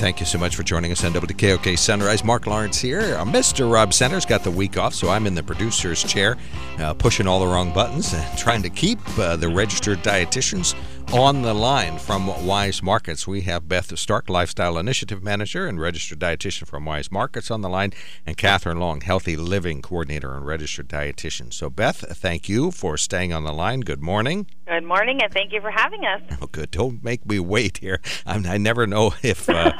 Thank 0.00 0.18
you 0.18 0.24
so 0.24 0.38
much 0.38 0.56
for 0.56 0.62
joining 0.62 0.92
us 0.92 1.04
on 1.04 1.12
WKOK 1.12 1.78
Sunrise. 1.78 2.24
Mark 2.24 2.46
Lawrence 2.46 2.80
here. 2.80 3.00
Uh, 3.00 3.24
Mr. 3.26 3.70
Rob 3.70 3.92
Centers 3.92 4.24
got 4.24 4.42
the 4.42 4.50
week 4.50 4.78
off, 4.78 4.94
so 4.94 5.10
I'm 5.10 5.26
in 5.26 5.34
the 5.34 5.42
producer's 5.42 6.02
chair, 6.02 6.38
uh, 6.78 6.94
pushing 6.94 7.26
all 7.26 7.38
the 7.38 7.46
wrong 7.46 7.70
buttons 7.74 8.14
and 8.14 8.38
trying 8.38 8.62
to 8.62 8.70
keep 8.70 8.98
uh, 9.18 9.36
the 9.36 9.50
registered 9.50 9.98
dietitians 9.98 10.74
on 11.12 11.42
the 11.42 11.52
line 11.52 11.98
from 11.98 12.28
Weis 12.28 12.82
Markets. 12.82 13.26
We 13.26 13.42
have 13.42 13.68
Beth 13.68 13.98
Stark, 13.98 14.30
Lifestyle 14.30 14.78
Initiative 14.78 15.22
Manager 15.22 15.66
and 15.66 15.78
registered 15.78 16.18
dietitian 16.18 16.66
from 16.66 16.86
Weis 16.86 17.12
Markets 17.12 17.50
on 17.50 17.60
the 17.60 17.68
line, 17.68 17.92
and 18.24 18.38
Kathryn 18.38 18.78
Long, 18.78 19.02
Healthy 19.02 19.36
Living 19.36 19.82
Coordinator 19.82 20.34
and 20.34 20.46
registered 20.46 20.88
dietitian. 20.88 21.52
So, 21.52 21.68
Beth, 21.68 22.16
thank 22.16 22.48
you 22.48 22.70
for 22.70 22.96
staying 22.96 23.34
on 23.34 23.44
the 23.44 23.52
line. 23.52 23.80
Good 23.80 24.00
morning. 24.00 24.46
Good 24.70 24.84
morning, 24.84 25.20
and 25.20 25.32
thank 25.32 25.52
you 25.52 25.60
for 25.60 25.72
having 25.72 26.04
us. 26.04 26.22
Oh, 26.40 26.46
good. 26.46 26.70
Don't 26.70 27.02
make 27.02 27.26
me 27.26 27.40
wait 27.40 27.78
here. 27.78 28.00
I'm, 28.24 28.46
I 28.46 28.56
never 28.56 28.86
know 28.86 29.12
if 29.22 29.48
uh, 29.48 29.72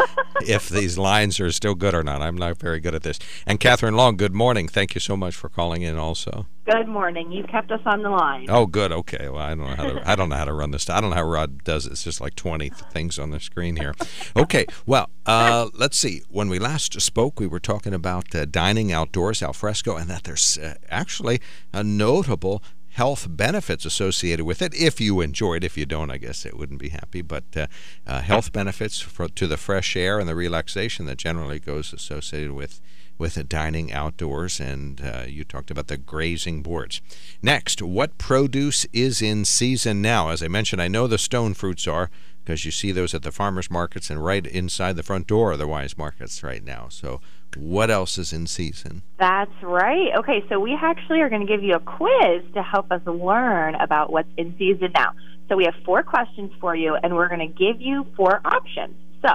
if 0.44 0.68
these 0.68 0.98
lines 0.98 1.38
are 1.38 1.52
still 1.52 1.76
good 1.76 1.94
or 1.94 2.02
not. 2.02 2.22
I'm 2.22 2.36
not 2.36 2.58
very 2.58 2.80
good 2.80 2.96
at 2.96 3.04
this. 3.04 3.20
And 3.46 3.60
Kathryn 3.60 3.94
Long, 3.94 4.16
good 4.16 4.34
morning. 4.34 4.66
Thank 4.66 4.96
you 4.96 5.00
so 5.00 5.16
much 5.16 5.36
for 5.36 5.48
calling 5.48 5.82
in. 5.82 5.96
Also. 5.96 6.48
Good 6.64 6.88
morning. 6.88 7.30
You've 7.30 7.46
kept 7.46 7.70
us 7.70 7.80
on 7.86 8.02
the 8.02 8.10
line. 8.10 8.46
Oh, 8.48 8.66
good. 8.66 8.90
Okay. 8.90 9.28
Well, 9.28 9.40
I 9.40 9.50
don't 9.50 9.60
know 9.60 9.76
how 9.76 9.84
to. 9.84 10.10
I 10.10 10.16
don't 10.16 10.28
know 10.28 10.36
how 10.36 10.44
to 10.46 10.52
run 10.52 10.72
this. 10.72 10.90
I 10.90 11.00
don't 11.00 11.10
know 11.10 11.16
how 11.16 11.22
Rod 11.22 11.62
does 11.62 11.86
it. 11.86 11.92
It's 11.92 12.02
just 12.02 12.20
like 12.20 12.34
20 12.34 12.70
things 12.70 13.16
on 13.16 13.30
the 13.30 13.38
screen 13.38 13.76
here. 13.76 13.94
Okay. 14.36 14.66
Well, 14.86 15.08
uh, 15.24 15.68
let's 15.72 15.98
see. 15.98 16.22
When 16.28 16.48
we 16.48 16.58
last 16.58 17.00
spoke, 17.00 17.38
we 17.38 17.46
were 17.46 17.60
talking 17.60 17.94
about 17.94 18.34
uh, 18.34 18.44
dining 18.44 18.90
outdoors, 18.90 19.40
al 19.40 19.52
fresco, 19.52 19.96
and 19.96 20.10
that 20.10 20.24
there's 20.24 20.58
uh, 20.58 20.74
actually 20.90 21.40
a 21.72 21.84
notable 21.84 22.60
health 22.90 23.26
benefits 23.28 23.84
associated 23.84 24.44
with 24.44 24.60
it 24.60 24.74
if 24.74 25.00
you 25.00 25.20
enjoy 25.20 25.56
it. 25.56 25.64
If 25.64 25.76
you 25.76 25.86
don't 25.86 26.10
i 26.10 26.16
guess 26.16 26.44
it 26.44 26.56
wouldn't 26.56 26.80
be 26.80 26.90
happy 26.90 27.22
but 27.22 27.44
uh, 27.56 27.66
uh, 28.06 28.20
health 28.20 28.52
benefits 28.52 29.00
for, 29.00 29.28
to 29.28 29.46
the 29.46 29.56
fresh 29.56 29.96
air 29.96 30.18
and 30.18 30.28
the 30.28 30.34
relaxation 30.34 31.06
that 31.06 31.18
generally 31.18 31.58
goes 31.58 31.92
associated 31.92 32.52
with 32.52 32.80
with 33.18 33.48
dining 33.48 33.92
outdoors 33.92 34.58
and 34.60 35.02
uh, 35.02 35.24
you 35.26 35.44
talked 35.44 35.70
about 35.70 35.88
the 35.88 35.98
grazing 35.98 36.62
boards. 36.62 37.02
Next 37.42 37.82
what 37.82 38.18
produce 38.18 38.86
is 38.92 39.20
in 39.20 39.44
season 39.44 40.02
now? 40.02 40.30
As 40.30 40.42
i 40.42 40.48
mentioned 40.48 40.82
i 40.82 40.88
know 40.88 41.06
the 41.06 41.18
stone 41.18 41.54
fruits 41.54 41.86
are 41.86 42.10
because 42.44 42.64
you 42.64 42.70
see 42.70 42.90
those 42.90 43.14
at 43.14 43.22
the 43.22 43.30
farmers 43.30 43.70
markets 43.70 44.10
and 44.10 44.24
right 44.24 44.46
inside 44.46 44.96
the 44.96 45.02
front 45.02 45.26
door 45.26 45.52
of 45.52 45.58
the 45.58 45.68
Weis 45.68 45.96
markets 45.96 46.42
right 46.42 46.64
now. 46.64 46.88
So 46.88 47.20
what 47.56 47.90
else 47.90 48.18
is 48.18 48.32
in 48.32 48.46
season 48.46 49.02
That's 49.18 49.50
right. 49.62 50.08
Okay, 50.18 50.44
so 50.48 50.58
we 50.60 50.76
actually 50.80 51.20
are 51.20 51.28
going 51.28 51.46
to 51.46 51.46
give 51.46 51.62
you 51.62 51.74
a 51.74 51.80
quiz 51.80 52.42
to 52.54 52.62
help 52.62 52.90
us 52.90 53.02
learn 53.06 53.74
about 53.74 54.12
what's 54.12 54.28
in 54.36 54.54
season 54.58 54.92
now. 54.94 55.12
So 55.48 55.56
we 55.56 55.64
have 55.64 55.74
four 55.84 56.02
questions 56.02 56.52
for 56.60 56.76
you, 56.76 56.96
and 57.02 57.14
we're 57.14 57.28
going 57.28 57.40
to 57.40 57.46
give 57.46 57.80
you 57.80 58.06
four 58.16 58.40
options. 58.44 58.94
So, 59.20 59.30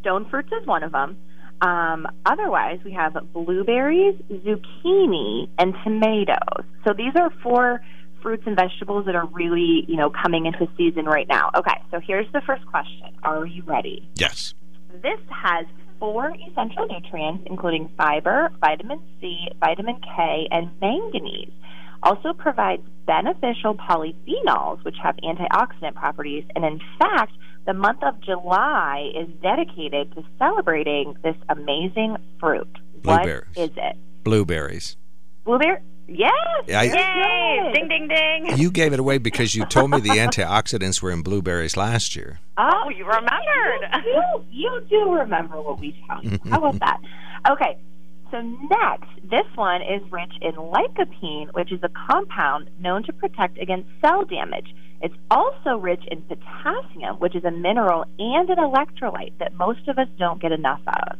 stone 0.00 0.28
fruits 0.30 0.50
is 0.58 0.66
one 0.66 0.82
of 0.84 0.92
them. 0.92 1.16
Um, 1.60 2.06
otherwise, 2.24 2.80
we 2.84 2.92
have 2.92 3.16
blueberries, 3.32 4.14
zucchini, 4.30 5.48
and 5.58 5.74
tomatoes. 5.82 6.64
So 6.86 6.92
these 6.92 7.12
are 7.16 7.30
four 7.42 7.80
fruits 8.22 8.42
and 8.46 8.56
vegetables 8.56 9.06
that 9.06 9.14
are 9.14 9.26
really, 9.26 9.84
you 9.88 9.96
know, 9.96 10.10
coming 10.10 10.46
into 10.46 10.68
season 10.76 11.06
right 11.06 11.26
now. 11.28 11.50
Okay, 11.56 11.80
so 11.90 12.00
here's 12.00 12.30
the 12.32 12.42
first 12.42 12.66
question. 12.66 13.14
Are 13.22 13.46
you 13.46 13.62
ready? 13.62 14.08
yes 14.16 14.54
This 15.02 15.20
has 15.30 15.66
four 15.98 16.32
essential 16.48 16.86
nutrients, 16.86 17.44
including 17.46 17.90
fiber, 17.96 18.50
vitamin 18.60 19.00
C, 19.20 19.48
vitamin 19.60 19.96
K, 20.00 20.48
and 20.50 20.70
manganese. 20.80 21.52
Also 22.02 22.32
provides 22.32 22.82
beneficial 23.06 23.74
polyphenols, 23.74 24.84
which 24.84 24.96
have 25.02 25.16
antioxidant 25.24 25.94
properties. 25.94 26.44
And 26.54 26.64
in 26.64 26.80
fact, 26.98 27.32
the 27.66 27.74
month 27.74 28.02
of 28.02 28.20
July 28.20 29.10
is 29.14 29.28
dedicated 29.42 30.14
to 30.14 30.22
celebrating 30.38 31.16
this 31.24 31.36
amazing 31.48 32.16
fruit. 32.38 32.68
What 33.02 33.26
is 33.56 33.70
it? 33.76 33.96
blueberries 34.26 34.96
Blueberry? 35.44 35.78
Yes. 36.08 36.32
I- 36.68 36.84
Yay! 36.84 37.72
Ding, 37.74 37.88
ding, 37.88 38.08
ding. 38.08 38.58
you 38.58 38.70
gave 38.70 38.92
it 38.92 39.00
away 39.00 39.18
because 39.18 39.54
you 39.54 39.64
told 39.64 39.90
me 39.90 40.00
the 40.00 40.10
antioxidants 40.10 41.02
were 41.02 41.10
in 41.10 41.22
blueberries 41.22 41.76
last 41.76 42.14
year 42.14 42.38
Oh, 42.58 42.88
you 42.88 43.04
remembered. 43.04 44.04
You, 44.04 44.44
you 44.50 44.82
do 44.88 45.12
remember 45.14 45.60
what 45.60 45.78
we 45.80 46.00
tell 46.06 46.22
you. 46.24 46.38
How 46.48 46.58
about 46.58 46.78
that? 46.80 47.00
Okay, 47.50 47.76
so 48.30 48.40
next, 48.40 49.08
this 49.24 49.44
one 49.56 49.82
is 49.82 50.00
rich 50.10 50.32
in 50.40 50.52
lycopene, 50.52 51.52
which 51.54 51.70
is 51.72 51.80
a 51.82 51.90
compound 52.08 52.70
known 52.80 53.02
to 53.04 53.12
protect 53.12 53.58
against 53.58 53.88
cell 54.00 54.24
damage. 54.24 54.74
It's 55.02 55.14
also 55.30 55.76
rich 55.76 56.02
in 56.10 56.22
potassium, 56.22 57.16
which 57.16 57.34
is 57.34 57.44
a 57.44 57.50
mineral 57.50 58.04
and 58.18 58.48
an 58.48 58.56
electrolyte 58.56 59.36
that 59.38 59.54
most 59.54 59.86
of 59.88 59.98
us 59.98 60.08
don't 60.18 60.40
get 60.40 60.52
enough 60.52 60.80
of. 60.86 61.18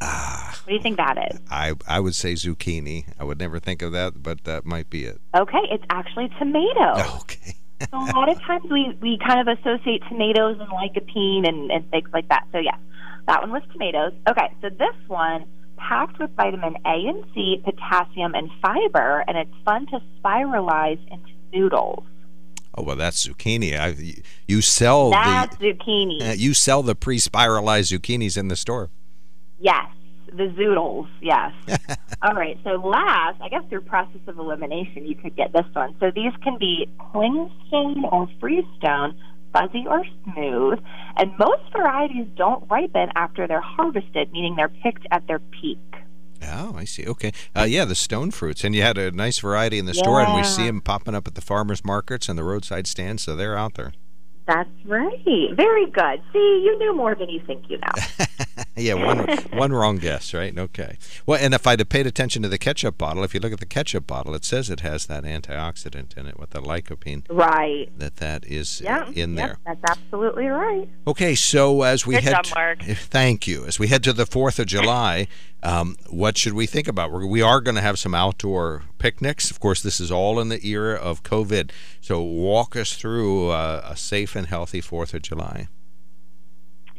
ah 0.00 0.51
What 0.64 0.68
do 0.68 0.74
you 0.74 0.80
think 0.80 0.96
that 0.96 1.18
is? 1.32 1.40
I, 1.50 1.74
I 1.88 1.98
would 2.00 2.14
say 2.14 2.34
zucchini. 2.34 3.04
I 3.18 3.24
would 3.24 3.38
never 3.38 3.58
think 3.58 3.82
of 3.82 3.92
that, 3.92 4.22
but 4.22 4.44
that 4.44 4.64
might 4.64 4.88
be 4.90 5.04
it. 5.04 5.20
Okay, 5.36 5.58
it's 5.70 5.84
actually 5.90 6.28
tomato. 6.38 7.18
Okay. 7.22 7.54
So 7.90 7.98
a 7.98 8.14
lot 8.14 8.28
of 8.28 8.40
times 8.42 8.64
we, 8.70 8.96
we 9.00 9.18
kind 9.26 9.40
of 9.48 9.58
associate 9.58 10.04
tomatoes 10.08 10.56
and 10.60 10.68
lycopene 10.68 11.48
and, 11.48 11.68
and 11.72 11.90
things 11.90 12.08
like 12.12 12.28
that. 12.28 12.46
So 12.52 12.58
yes, 12.58 12.78
that 13.26 13.40
one 13.40 13.50
was 13.50 13.62
tomatoes. 13.72 14.12
Okay, 14.28 14.54
so 14.60 14.68
this 14.68 14.94
one 15.08 15.46
packed 15.78 16.20
with 16.20 16.30
vitamin 16.36 16.76
A 16.86 16.90
and 17.08 17.24
C, 17.34 17.60
potassium, 17.64 18.36
and 18.36 18.48
fiber, 18.62 19.24
and 19.26 19.36
it's 19.36 19.50
fun 19.64 19.86
to 19.86 19.98
spiralize 20.24 21.00
into 21.10 21.32
noodles. 21.52 22.04
Oh 22.76 22.84
well, 22.84 22.94
that's 22.94 23.26
zucchini. 23.26 23.76
I, 23.76 23.96
you 24.46 24.62
sell 24.62 25.10
That's 25.10 25.56
the 25.56 25.72
zucchini. 25.72 26.22
uh, 26.30 26.32
you 26.34 26.54
sell 26.54 26.84
the 26.84 26.94
pre-spiralized 26.94 27.90
zucchinis 27.92 28.38
in 28.38 28.46
the 28.46 28.54
store. 28.56 28.90
yes, 29.58 29.86
the 30.26 30.52
zoodles. 30.58 31.08
Yes. 31.20 31.52
All 32.22 32.34
right. 32.34 32.58
So 32.64 32.70
last, 32.70 33.40
I 33.40 33.48
guess 33.48 33.62
through 33.68 33.82
process 33.82 34.20
of 34.26 34.38
elimination, 34.38 35.06
you 35.06 35.14
could 35.14 35.36
get 35.36 35.52
this 35.52 35.66
one. 35.72 35.94
So 36.00 36.10
these 36.14 36.32
can 36.42 36.58
be 36.58 36.88
clingstone 36.98 38.10
or 38.10 38.28
freestone, 38.40 39.18
fuzzy 39.52 39.84
or 39.88 40.04
smooth, 40.24 40.78
and 41.16 41.32
most 41.38 41.62
varieties 41.72 42.26
don't 42.36 42.68
ripen 42.70 43.10
after 43.16 43.46
they're 43.46 43.60
harvested, 43.60 44.32
meaning 44.32 44.56
they're 44.56 44.68
picked 44.68 45.06
at 45.10 45.26
their 45.26 45.38
peak. 45.38 45.78
Oh, 46.44 46.74
I 46.76 46.84
see. 46.84 47.06
Okay. 47.06 47.32
Uh, 47.56 47.62
yeah, 47.62 47.84
the 47.84 47.94
stone 47.94 48.30
fruits, 48.30 48.64
and 48.64 48.74
you 48.74 48.82
had 48.82 48.98
a 48.98 49.12
nice 49.12 49.38
variety 49.38 49.78
in 49.78 49.86
the 49.86 49.94
store, 49.94 50.20
and 50.20 50.34
we 50.34 50.42
see 50.42 50.66
them 50.66 50.80
popping 50.80 51.14
up 51.14 51.28
at 51.28 51.34
the 51.34 51.40
farmers 51.40 51.84
markets 51.84 52.28
and 52.28 52.36
the 52.36 52.44
roadside 52.44 52.86
stands, 52.86 53.22
so 53.22 53.36
they're 53.36 53.56
out 53.56 53.74
there. 53.74 53.92
That's 54.46 54.68
right. 54.84 55.50
Very 55.54 55.86
good. 55.86 56.20
See, 56.32 56.62
you 56.64 56.76
knew 56.78 56.94
more 56.94 57.14
than 57.14 57.28
you 57.28 57.40
think 57.46 57.64
you 57.68 57.78
know. 57.78 58.24
yeah, 58.76 58.94
one 58.94 59.26
one 59.52 59.72
wrong 59.72 59.98
guess, 59.98 60.34
right? 60.34 60.56
Okay. 60.56 60.98
Well, 61.26 61.38
and 61.40 61.54
if 61.54 61.66
I'd 61.66 61.78
have 61.78 61.88
paid 61.88 62.06
attention 62.06 62.42
to 62.42 62.48
the 62.48 62.58
ketchup 62.58 62.98
bottle, 62.98 63.22
if 63.22 63.34
you 63.34 63.40
look 63.40 63.52
at 63.52 63.60
the 63.60 63.66
ketchup 63.66 64.06
bottle, 64.06 64.34
it 64.34 64.44
says 64.44 64.68
it 64.68 64.80
has 64.80 65.06
that 65.06 65.24
antioxidant 65.24 66.16
in 66.16 66.26
it 66.26 66.40
with 66.40 66.50
the 66.50 66.60
lycopene. 66.60 67.24
Right. 67.30 67.90
That 67.96 68.16
that 68.16 68.44
is 68.46 68.80
yeah, 68.80 69.08
in 69.14 69.36
yep, 69.36 69.36
there. 69.36 69.58
That's 69.64 69.98
absolutely 69.98 70.46
right. 70.46 70.88
Okay, 71.06 71.34
so 71.34 71.82
as 71.82 72.06
we 72.06 72.14
Good 72.14 72.24
head, 72.24 72.44
job, 72.44 72.54
Mark. 72.54 72.82
thank 72.84 73.46
you. 73.46 73.64
As 73.64 73.78
we 73.78 73.88
head 73.88 74.02
to 74.04 74.12
the 74.12 74.26
Fourth 74.26 74.58
of 74.58 74.66
July, 74.66 75.28
um, 75.62 75.96
what 76.10 76.36
should 76.36 76.54
we 76.54 76.66
think 76.66 76.88
about? 76.88 77.12
We're, 77.12 77.26
we 77.26 77.40
are 77.40 77.60
going 77.60 77.76
to 77.76 77.80
have 77.80 77.98
some 77.98 78.14
outdoor 78.14 78.82
picnics. 78.98 79.50
Of 79.50 79.60
course, 79.60 79.82
this 79.82 80.00
is 80.00 80.10
all 80.10 80.40
in 80.40 80.48
the 80.48 80.64
era 80.66 80.94
of 80.94 81.22
COVID. 81.22 81.70
So 82.00 82.20
walk 82.20 82.74
us 82.74 82.94
through 82.94 83.50
uh, 83.50 83.82
a 83.88 83.96
safe 83.96 84.31
and 84.36 84.46
healthy 84.46 84.80
Fourth 84.80 85.14
of 85.14 85.22
July. 85.22 85.68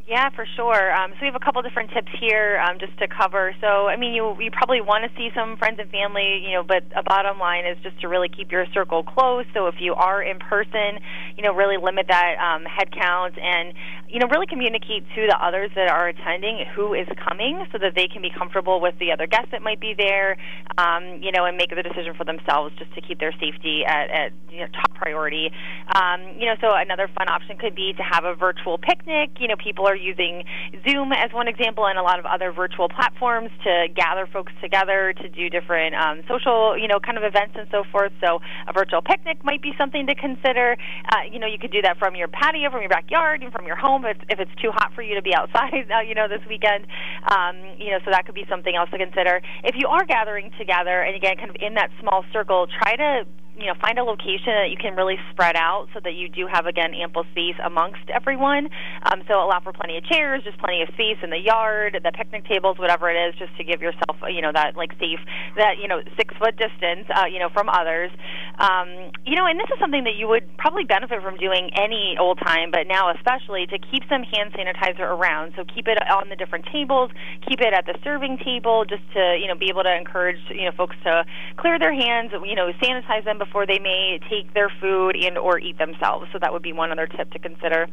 Yeah, 0.05 0.29
for 0.35 0.45
sure. 0.57 0.93
Um, 0.93 1.11
so 1.11 1.17
we 1.21 1.27
have 1.27 1.35
a 1.35 1.39
couple 1.39 1.61
different 1.61 1.91
tips 1.95 2.11
here 2.19 2.59
um, 2.59 2.77
just 2.77 2.91
to 2.99 3.07
cover. 3.07 3.55
So, 3.61 3.87
I 3.87 3.95
mean, 3.95 4.13
you 4.13 4.35
you 4.37 4.51
probably 4.51 4.81
want 4.81 5.07
to 5.07 5.11
see 5.15 5.31
some 5.33 5.55
friends 5.55 5.79
and 5.79 5.89
family, 5.89 6.43
you 6.43 6.51
know, 6.51 6.61
but 6.61 6.83
a 6.93 7.01
bottom 7.03 7.39
line 7.39 7.65
is 7.65 7.77
just 7.83 8.01
to 8.01 8.09
really 8.09 8.27
keep 8.27 8.51
your 8.51 8.65
circle 8.73 9.03
close. 9.03 9.45
So 9.53 9.67
if 9.67 9.75
you 9.79 9.93
are 9.95 10.21
in 10.21 10.39
person, 10.39 10.99
you 11.37 11.43
know, 11.43 11.53
really 11.55 11.77
limit 11.79 12.07
that 12.09 12.35
um, 12.35 12.65
head 12.67 12.91
count 12.91 13.39
and 13.39 13.73
you 14.11 14.19
know 14.19 14.27
really 14.27 14.45
communicate 14.45 15.07
to 15.15 15.25
the 15.25 15.37
others 15.39 15.71
that 15.75 15.87
are 15.87 16.09
attending 16.09 16.65
who 16.75 16.93
is 16.93 17.07
coming, 17.23 17.63
so 17.71 17.77
that 17.79 17.95
they 17.95 18.07
can 18.11 18.21
be 18.21 18.29
comfortable 18.29 18.81
with 18.81 18.99
the 18.99 19.09
other 19.09 19.25
guests 19.25 19.55
that 19.55 19.61
might 19.63 19.79
be 19.79 19.95
there, 19.97 20.35
um, 20.77 21.23
you 21.23 21.31
know, 21.31 21.45
and 21.45 21.55
make 21.55 21.69
the 21.71 21.81
decision 21.81 22.13
for 22.13 22.25
themselves 22.25 22.75
just 22.77 22.93
to 22.93 22.99
keep 22.99 23.19
their 23.23 23.31
safety 23.39 23.87
at, 23.87 24.11
at 24.11 24.31
you 24.51 24.59
know, 24.59 24.67
top 24.67 24.93
priority. 24.99 25.49
Um, 25.95 26.35
you 26.37 26.45
know, 26.45 26.59
so 26.59 26.75
another 26.75 27.07
fun 27.17 27.29
option 27.29 27.55
could 27.57 27.73
be 27.73 27.93
to 27.95 28.03
have 28.03 28.25
a 28.27 28.35
virtual 28.35 28.77
picnic. 28.77 29.31
You 29.39 29.47
know, 29.47 29.55
people 29.55 29.87
are 29.87 29.92
using 29.95 30.43
Zoom 30.87 31.11
as 31.11 31.31
one 31.33 31.47
example 31.47 31.87
and 31.87 31.97
a 31.97 32.01
lot 32.01 32.19
of 32.19 32.25
other 32.25 32.51
virtual 32.51 32.89
platforms 32.89 33.49
to 33.63 33.87
gather 33.95 34.27
folks 34.31 34.51
together 34.61 35.13
to 35.21 35.29
do 35.29 35.49
different 35.49 35.95
um, 35.95 36.21
social, 36.27 36.77
you 36.77 36.87
know, 36.87 36.99
kind 36.99 37.17
of 37.17 37.23
events 37.23 37.55
and 37.57 37.67
so 37.71 37.83
forth. 37.91 38.11
So 38.21 38.39
a 38.67 38.73
virtual 38.73 39.01
picnic 39.01 39.43
might 39.43 39.61
be 39.61 39.73
something 39.77 40.07
to 40.07 40.15
consider. 40.15 40.77
Uh, 41.11 41.29
you 41.31 41.39
know, 41.39 41.47
you 41.47 41.57
could 41.57 41.71
do 41.71 41.81
that 41.81 41.97
from 41.97 42.15
your 42.15 42.27
patio, 42.27 42.69
from 42.71 42.81
your 42.81 42.89
backyard, 42.89 43.43
and 43.43 43.51
from 43.51 43.65
your 43.65 43.75
home 43.75 44.05
if, 44.05 44.17
if 44.29 44.39
it's 44.39 44.53
too 44.61 44.71
hot 44.71 44.91
for 44.95 45.01
you 45.01 45.15
to 45.15 45.21
be 45.21 45.33
outside, 45.33 45.73
uh, 45.91 46.01
you 46.01 46.15
know, 46.15 46.27
this 46.27 46.41
weekend. 46.47 46.87
Um, 47.29 47.57
you 47.77 47.91
know, 47.91 47.99
so 48.05 48.11
that 48.11 48.25
could 48.25 48.35
be 48.35 48.45
something 48.49 48.75
else 48.75 48.89
to 48.91 48.97
consider. 48.97 49.41
If 49.63 49.75
you 49.77 49.87
are 49.87 50.05
gathering 50.05 50.51
together, 50.57 51.01
and 51.01 51.15
again, 51.15 51.37
kind 51.37 51.49
of 51.49 51.57
in 51.59 51.75
that 51.75 51.89
small 51.99 52.25
circle, 52.31 52.67
try 52.67 52.95
to 52.95 53.25
you 53.57 53.67
know 53.67 53.73
find 53.79 53.99
a 53.99 54.03
location 54.03 54.53
that 54.57 54.69
you 54.69 54.77
can 54.77 54.95
really 54.95 55.17
spread 55.31 55.55
out 55.55 55.87
so 55.93 55.99
that 56.03 56.13
you 56.13 56.27
do 56.29 56.47
have 56.51 56.65
again 56.65 56.93
ample 56.93 57.23
space 57.31 57.55
amongst 57.63 58.03
everyone. 58.09 58.69
Um, 59.11 59.23
so 59.27 59.35
allow 59.35 59.59
for 59.61 59.73
plenty 59.73 59.97
of 59.97 60.05
chairs 60.05 60.43
just 60.43 60.57
plenty 60.57 60.81
of 60.81 60.89
space 60.93 61.17
in 61.21 61.29
the 61.29 61.39
yard 61.39 61.99
the 62.03 62.11
picnic 62.11 62.45
tables 62.45 62.77
whatever 62.77 63.09
it 63.09 63.17
is 63.17 63.35
just 63.37 63.55
to 63.57 63.63
give 63.63 63.81
yourself 63.81 64.17
you 64.29 64.41
know 64.41 64.51
that 64.53 64.75
like 64.75 64.91
safe 64.99 65.19
that 65.57 65.77
you 65.81 65.87
know 65.87 66.01
six 66.17 66.33
foot 66.37 66.57
distance 66.57 67.05
uh, 67.13 67.25
you 67.29 67.39
know 67.39 67.49
from 67.49 67.69
others. 67.69 68.11
Um, 68.57 69.11
you 69.25 69.35
know 69.35 69.45
and 69.45 69.59
this 69.59 69.69
is 69.69 69.79
something 69.79 70.03
that 70.03 70.15
you 70.17 70.27
would 70.27 70.45
probably 70.57 70.83
benefit 70.83 71.21
from 71.21 71.37
doing 71.37 71.69
any 71.77 72.17
old 72.19 72.39
time 72.39 72.71
but 72.71 72.87
now 72.87 73.13
especially 73.13 73.67
to 73.67 73.77
keep 73.77 74.03
some 74.09 74.23
hand 74.23 74.53
sanitizer 74.53 75.05
around. 75.05 75.53
So 75.55 75.63
keep 75.63 75.87
it 75.87 75.97
on 76.09 76.29
the 76.29 76.35
different 76.35 76.65
tables 76.71 77.11
keep 77.47 77.61
it 77.61 77.73
at 77.73 77.85
the 77.85 77.95
serving 78.03 78.37
table 78.43 78.85
just 78.85 79.03
to 79.13 79.37
you 79.39 79.47
know 79.47 79.55
be 79.55 79.69
able 79.69 79.83
to 79.83 79.93
encourage 79.93 80.39
you 80.49 80.65
know 80.65 80.71
folks 80.75 80.95
to 81.03 81.25
clear 81.57 81.77
their 81.77 81.93
hands 81.93 82.31
you 82.45 82.55
know 82.55 82.71
sanitize 82.81 83.23
them 83.25 83.37
before 83.43 83.65
they 83.65 83.79
may 83.79 84.19
take 84.29 84.53
their 84.53 84.71
food 84.81 85.15
and 85.15 85.37
or 85.37 85.59
eat 85.59 85.77
themselves. 85.77 86.27
So 86.31 86.39
that 86.39 86.53
would 86.53 86.61
be 86.61 86.73
one 86.73 86.91
other 86.91 87.07
tip 87.07 87.31
to 87.31 87.39
consider 87.39 87.87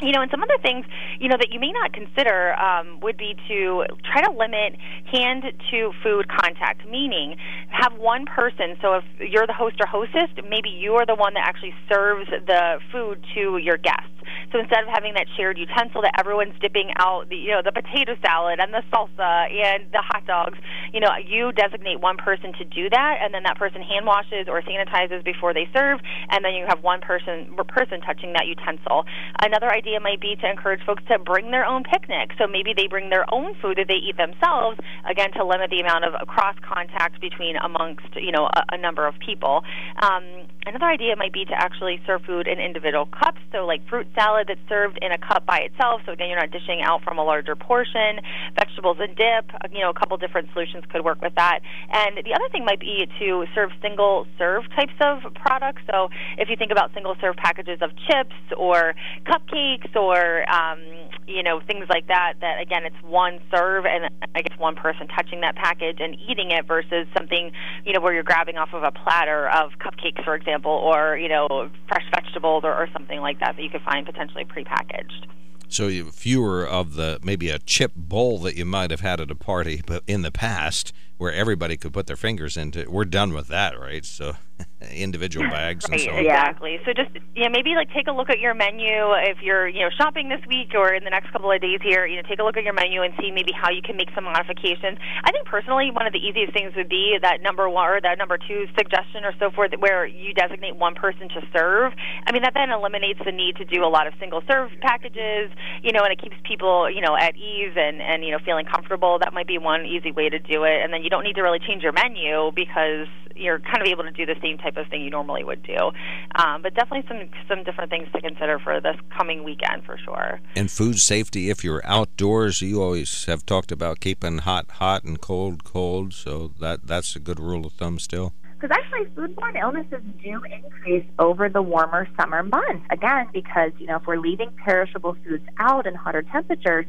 you 0.00 0.12
know, 0.12 0.22
and 0.22 0.30
some 0.30 0.42
other 0.42 0.58
things, 0.62 0.84
you 1.20 1.28
know, 1.28 1.36
that 1.38 1.52
you 1.52 1.60
may 1.60 1.72
not 1.72 1.92
consider 1.92 2.58
um, 2.58 3.00
would 3.00 3.16
be 3.16 3.36
to 3.48 3.84
try 4.04 4.22
to 4.22 4.32
limit 4.32 4.76
hand 5.10 5.44
to 5.70 5.92
food 6.02 6.26
contact, 6.28 6.86
meaning 6.88 7.36
have 7.70 7.92
one 7.98 8.26
person. 8.26 8.76
So 8.82 8.94
if 8.94 9.04
you're 9.18 9.46
the 9.46 9.54
host 9.54 9.76
or 9.80 9.86
hostess, 9.86 10.30
maybe 10.48 10.70
you 10.70 10.94
are 10.94 11.06
the 11.06 11.14
one 11.14 11.34
that 11.34 11.46
actually 11.46 11.74
serves 11.88 12.28
the 12.30 12.80
food 12.90 13.24
to 13.34 13.58
your 13.58 13.76
guests. 13.76 14.10
So 14.52 14.58
instead 14.58 14.82
of 14.84 14.88
having 14.88 15.14
that 15.14 15.26
shared 15.36 15.58
utensil 15.58 16.02
that 16.02 16.14
everyone's 16.18 16.54
dipping 16.60 16.90
out, 16.96 17.28
the, 17.28 17.36
you 17.36 17.50
know, 17.50 17.62
the 17.62 17.72
potato 17.72 18.16
salad 18.24 18.58
and 18.60 18.72
the 18.72 18.82
salsa 18.92 19.50
and 19.50 19.90
the 19.92 20.00
hot 20.00 20.26
dogs, 20.26 20.58
you 20.92 21.00
know, 21.00 21.10
you 21.26 21.52
designate 21.52 22.00
one 22.00 22.16
person 22.16 22.52
to 22.58 22.64
do 22.64 22.88
that, 22.90 23.18
and 23.20 23.34
then 23.34 23.42
that 23.44 23.58
person 23.58 23.82
hand 23.82 24.06
washes 24.06 24.46
or 24.48 24.62
sanitizes 24.62 25.24
before 25.24 25.52
they 25.52 25.68
serve, 25.74 26.00
and 26.30 26.44
then 26.44 26.54
you 26.54 26.64
have 26.68 26.82
one 26.82 27.00
person 27.00 27.54
person 27.68 28.00
touching 28.00 28.32
that 28.32 28.46
utensil. 28.46 29.04
Another 29.42 29.72
idea 29.72 29.93
might 30.00 30.20
be 30.20 30.36
to 30.36 30.50
encourage 30.50 30.80
folks 30.84 31.02
to 31.08 31.18
bring 31.18 31.50
their 31.50 31.64
own 31.64 31.82
picnic. 31.84 32.32
So 32.38 32.46
maybe 32.46 32.74
they 32.74 32.86
bring 32.86 33.10
their 33.10 33.26
own 33.32 33.54
food 33.60 33.78
that 33.78 33.88
they 33.88 34.00
eat 34.00 34.16
themselves, 34.16 34.78
again 35.08 35.32
to 35.32 35.44
limit 35.44 35.70
the 35.70 35.80
amount 35.80 36.04
of 36.04 36.14
cross 36.26 36.56
contact 36.62 37.20
between 37.20 37.56
amongst 37.56 38.06
you 38.16 38.32
know 38.32 38.46
a, 38.46 38.74
a 38.74 38.78
number 38.78 39.06
of 39.06 39.14
people. 39.18 39.64
Um, 40.02 40.46
another 40.66 40.86
idea 40.86 41.16
might 41.16 41.32
be 41.32 41.44
to 41.44 41.54
actually 41.54 42.00
serve 42.06 42.22
food 42.22 42.46
in 42.46 42.58
individual 42.58 43.06
cups. 43.06 43.40
So 43.52 43.66
like 43.66 43.86
fruit 43.88 44.06
salad 44.14 44.46
that's 44.48 44.60
served 44.68 44.98
in 45.02 45.12
a 45.12 45.18
cup 45.18 45.46
by 45.46 45.58
itself. 45.58 46.02
So 46.06 46.12
again, 46.12 46.28
you're 46.30 46.40
not 46.40 46.50
dishing 46.50 46.80
out 46.82 47.02
from 47.02 47.18
a 47.18 47.24
larger 47.24 47.54
portion. 47.54 48.20
Vegetables 48.56 48.98
and 49.00 49.14
dip. 49.16 49.50
You 49.72 49.80
know, 49.80 49.90
a 49.90 49.94
couple 49.94 50.16
different 50.16 50.48
solutions 50.52 50.84
could 50.90 51.04
work 51.04 51.20
with 51.22 51.34
that. 51.36 51.60
And 51.92 52.16
the 52.24 52.34
other 52.34 52.48
thing 52.50 52.64
might 52.64 52.80
be 52.80 53.06
to 53.18 53.44
serve 53.54 53.70
single 53.82 54.26
serve 54.38 54.64
types 54.74 54.94
of 55.00 55.34
products. 55.34 55.82
So 55.90 56.08
if 56.38 56.48
you 56.48 56.56
think 56.56 56.72
about 56.72 56.92
single 56.94 57.16
serve 57.20 57.36
packages 57.36 57.78
of 57.82 57.90
chips 58.08 58.34
or 58.56 58.94
cupcakes 59.26 59.94
or 59.94 60.48
um, 60.50 60.80
you 61.26 61.42
know 61.42 61.60
things 61.66 61.86
like 61.88 62.08
that, 62.08 62.34
that 62.40 62.60
again 62.60 62.84
it's 62.84 62.96
one 63.04 63.38
serve 63.54 63.84
and 63.86 64.10
I 64.34 64.42
guess 64.42 64.58
one 64.58 64.76
person 64.76 65.08
touching 65.08 65.40
that 65.42 65.56
package 65.56 65.98
and 66.00 66.16
eating 66.28 66.50
it 66.50 66.66
versus 66.66 67.06
something 67.16 67.52
you 67.84 67.92
know 67.92 68.00
where 68.00 68.14
you're 68.14 68.22
grabbing 68.22 68.56
off 68.56 68.72
of 68.72 68.82
a 68.82 68.90
platter 68.90 69.48
of 69.48 69.72
cupcakes, 69.78 70.24
for 70.24 70.34
example, 70.34 70.53
or 70.64 71.16
you 71.16 71.28
know 71.28 71.70
fresh 71.88 72.04
vegetables 72.14 72.64
or, 72.64 72.72
or 72.72 72.88
something 72.92 73.20
like 73.20 73.40
that 73.40 73.56
that 73.56 73.62
you 73.62 73.70
could 73.70 73.82
find 73.82 74.06
potentially 74.06 74.44
prepackaged. 74.44 75.26
So 75.68 75.88
you 75.88 76.10
fewer 76.10 76.66
of 76.66 76.94
the 76.94 77.18
maybe 77.22 77.50
a 77.50 77.58
chip 77.58 77.92
bowl 77.96 78.38
that 78.40 78.56
you 78.56 78.64
might 78.64 78.90
have 78.90 79.00
had 79.00 79.20
at 79.20 79.30
a 79.30 79.34
party, 79.34 79.82
but 79.84 80.04
in 80.06 80.22
the 80.22 80.30
past 80.30 80.92
where 81.16 81.32
everybody 81.32 81.76
could 81.76 81.92
put 81.92 82.06
their 82.06 82.16
fingers 82.16 82.56
into. 82.56 82.88
We're 82.90 83.04
done 83.04 83.32
with 83.32 83.48
that, 83.48 83.78
right? 83.78 84.04
So 84.04 84.34
individual 84.92 85.48
bags 85.48 85.84
and 85.86 85.92
right, 85.92 86.00
so 86.00 86.12
on. 86.12 86.18
Exactly. 86.18 86.78
So 86.84 86.92
just 86.92 87.10
yeah, 87.34 87.48
maybe 87.48 87.74
like 87.74 87.90
take 87.92 88.06
a 88.06 88.12
look 88.12 88.30
at 88.30 88.38
your 88.38 88.54
menu 88.54 89.10
if 89.26 89.38
you're 89.42 89.68
you 89.68 89.80
know 89.80 89.90
shopping 89.96 90.28
this 90.28 90.40
week 90.46 90.74
or 90.74 90.94
in 90.94 91.04
the 91.04 91.10
next 91.10 91.32
couple 91.32 91.50
of 91.50 91.60
days 91.60 91.80
here. 91.82 92.06
You 92.06 92.16
know, 92.16 92.28
take 92.28 92.38
a 92.38 92.44
look 92.44 92.56
at 92.56 92.64
your 92.64 92.72
menu 92.72 93.02
and 93.02 93.14
see 93.20 93.30
maybe 93.30 93.52
how 93.52 93.70
you 93.70 93.82
can 93.82 93.96
make 93.96 94.08
some 94.14 94.24
modifications. 94.24 94.98
I 95.24 95.30
think 95.32 95.46
personally, 95.46 95.90
one 95.90 96.06
of 96.06 96.12
the 96.12 96.22
easiest 96.22 96.52
things 96.52 96.74
would 96.76 96.88
be 96.88 97.18
that 97.20 97.42
number 97.42 97.68
one 97.68 97.88
or 97.88 98.00
that 98.00 98.18
number 98.18 98.38
two 98.38 98.66
suggestion 98.76 99.24
or 99.24 99.32
so 99.38 99.50
forth, 99.50 99.72
where 99.78 100.06
you 100.06 100.32
designate 100.34 100.76
one 100.76 100.94
person 100.94 101.28
to 101.30 101.40
serve. 101.56 101.92
I 102.26 102.32
mean, 102.32 102.42
that 102.42 102.54
then 102.54 102.70
eliminates 102.70 103.20
the 103.24 103.32
need 103.32 103.56
to 103.56 103.64
do 103.64 103.84
a 103.84 103.90
lot 103.90 104.06
of 104.06 104.14
single 104.20 104.42
serve 104.50 104.70
packages. 104.80 105.50
You 105.82 105.92
know, 105.92 106.04
and 106.04 106.12
it 106.12 106.20
keeps 106.20 106.36
people 106.44 106.90
you 106.90 107.00
know 107.00 107.16
at 107.16 107.36
ease 107.36 107.74
and 107.76 108.00
and 108.00 108.24
you 108.24 108.30
know 108.30 108.38
feeling 108.44 108.66
comfortable. 108.66 109.18
That 109.18 109.32
might 109.32 109.48
be 109.48 109.58
one 109.58 109.86
easy 109.86 110.12
way 110.12 110.28
to 110.28 110.38
do 110.38 110.64
it, 110.64 110.82
and 110.82 110.92
then 110.92 111.02
you 111.02 111.10
don't 111.10 111.24
need 111.24 111.34
to 111.36 111.42
really 111.42 111.60
change 111.60 111.82
your 111.82 111.92
menu 111.92 112.52
because 112.54 113.08
you're 113.36 113.58
kind 113.58 113.82
of 113.82 113.86
able 113.86 114.04
to 114.04 114.10
do 114.10 114.26
the 114.26 114.34
same 114.44 114.58
type 114.58 114.76
of 114.76 114.86
thing 114.88 115.02
you 115.02 115.10
normally 115.10 115.44
would 115.44 115.62
do. 115.62 115.90
Um, 116.36 116.62
but 116.62 116.74
definitely 116.74 117.04
some 117.08 117.30
some 117.48 117.64
different 117.64 117.90
things 117.90 118.08
to 118.14 118.20
consider 118.20 118.58
for 118.58 118.80
this 118.80 118.96
coming 119.16 119.44
weekend 119.44 119.84
for 119.84 119.98
sure. 120.04 120.40
And 120.54 120.70
food 120.70 120.98
safety, 120.98 121.50
if 121.50 121.64
you're 121.64 121.82
outdoors, 121.84 122.60
you 122.60 122.82
always 122.82 123.24
have 123.24 123.46
talked 123.46 123.72
about 123.72 124.00
keeping 124.00 124.38
hot 124.38 124.70
hot 124.72 125.04
and 125.04 125.20
cold 125.20 125.64
cold. 125.64 126.12
So 126.12 126.52
that 126.60 126.86
that's 126.86 127.16
a 127.16 127.20
good 127.20 127.40
rule 127.40 127.66
of 127.66 127.72
thumb 127.72 127.98
still. 127.98 128.32
Because 128.60 128.78
actually, 128.78 129.06
foodborne 129.14 129.60
illnesses 129.60 130.00
do 130.22 130.40
increase 130.44 131.04
over 131.18 131.48
the 131.48 131.60
warmer 131.60 132.08
summer 132.18 132.42
months. 132.42 132.86
Again, 132.90 133.28
because 133.32 133.72
you 133.78 133.86
know 133.86 133.96
if 133.96 134.06
we're 134.06 134.18
leaving 134.18 134.50
perishable 134.64 135.16
foods 135.24 135.44
out 135.58 135.86
in 135.86 135.94
hotter 135.94 136.22
temperatures, 136.22 136.86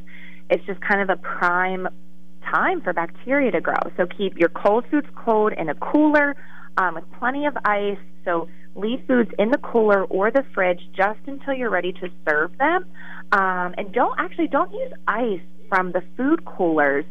it's 0.50 0.64
just 0.64 0.80
kind 0.80 1.00
of 1.00 1.10
a 1.10 1.20
prime 1.20 1.88
time 2.50 2.80
for 2.80 2.92
bacteria 2.92 3.50
to 3.50 3.60
grow. 3.60 3.74
So 3.96 4.06
keep 4.06 4.38
your 4.38 4.48
cold 4.48 4.84
foods 4.90 5.08
cold 5.16 5.52
in 5.52 5.68
a 5.68 5.74
cooler 5.74 6.36
um, 6.76 6.94
with 6.94 7.04
plenty 7.18 7.46
of 7.46 7.56
ice. 7.64 7.98
So 8.24 8.48
leave 8.74 9.00
foods 9.06 9.30
in 9.38 9.50
the 9.50 9.58
cooler 9.58 10.04
or 10.04 10.30
the 10.30 10.44
fridge 10.54 10.80
just 10.94 11.20
until 11.26 11.54
you're 11.54 11.70
ready 11.70 11.92
to 11.92 12.08
serve 12.28 12.56
them. 12.58 12.86
Um, 13.32 13.74
and 13.76 13.92
don't 13.92 14.18
actually 14.18 14.48
don't 14.48 14.72
use 14.72 14.92
ice 15.08 15.40
from 15.68 15.92
the 15.92 16.02
food 16.16 16.44
coolers 16.44 17.04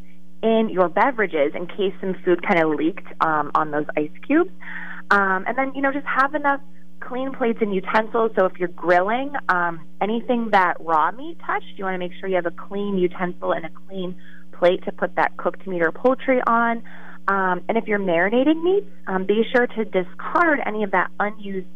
in 0.43 0.69
your 0.69 0.89
beverages 0.89 1.54
in 1.56 1.67
case 1.67 1.93
some 1.99 2.15
food 2.23 2.45
kind 2.47 2.62
of 2.63 2.69
leaked 2.75 3.08
um, 3.21 3.51
on 3.56 3.71
those 3.71 3.86
ice 3.97 4.12
cubes. 4.25 4.51
Um, 5.12 5.45
and 5.47 5.58
then 5.58 5.73
you 5.75 5.82
know 5.82 5.91
just 5.91 6.06
have 6.06 6.36
enough 6.36 6.62
clean 6.99 7.34
plates 7.34 7.60
and 7.62 7.73
utensils. 7.73 8.32
So 8.38 8.45
if 8.45 8.58
you're 8.58 8.69
grilling, 8.69 9.34
um, 9.49 9.82
anything 10.01 10.49
that 10.51 10.78
raw 10.80 11.12
meat 11.12 11.38
touched, 11.45 11.78
you 11.78 11.84
want 11.84 11.95
to 11.95 11.99
make 11.99 12.13
sure 12.19 12.30
you 12.30 12.36
have 12.36 12.45
a 12.45 12.51
clean 12.51 12.97
utensil 12.97 13.51
and 13.51 13.65
a 13.65 13.69
clean 13.88 14.15
plate 14.54 14.84
to 14.86 14.91
put 14.91 15.15
that 15.15 15.36
cooked 15.38 15.67
meat 15.67 15.82
or 15.82 15.91
poultry 15.91 16.41
on. 16.47 16.82
Um, 17.27 17.63
and 17.67 17.77
if 17.77 17.88
you're 17.88 17.99
marinating 17.99 18.61
meats, 18.63 18.88
um, 19.07 19.25
be 19.25 19.43
sure 19.51 19.67
to 19.67 19.85
discard 19.85 20.59
any 20.65 20.83
of 20.83 20.91
that 20.91 21.09
unused 21.19 21.67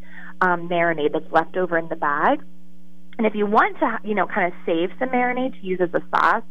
um, 0.42 0.70
marinade 0.70 1.14
that's 1.14 1.32
left 1.32 1.58
over 1.58 1.78
in 1.78 1.88
the 1.90 1.96
bag. 1.96 2.42
And 3.18 3.28
if 3.28 3.36
you 3.36 3.46
want 3.46 3.78
to, 3.80 4.00
you 4.04 4.16
know, 4.16 4.28
kind 4.28 4.54
of 4.54 4.60
save 4.66 4.92
some 5.00 5.10
marinade 5.10 5.60
to 5.60 5.66
use 5.66 5.82
as 5.82 5.90
a 5.94 6.02
sauce 6.10 6.44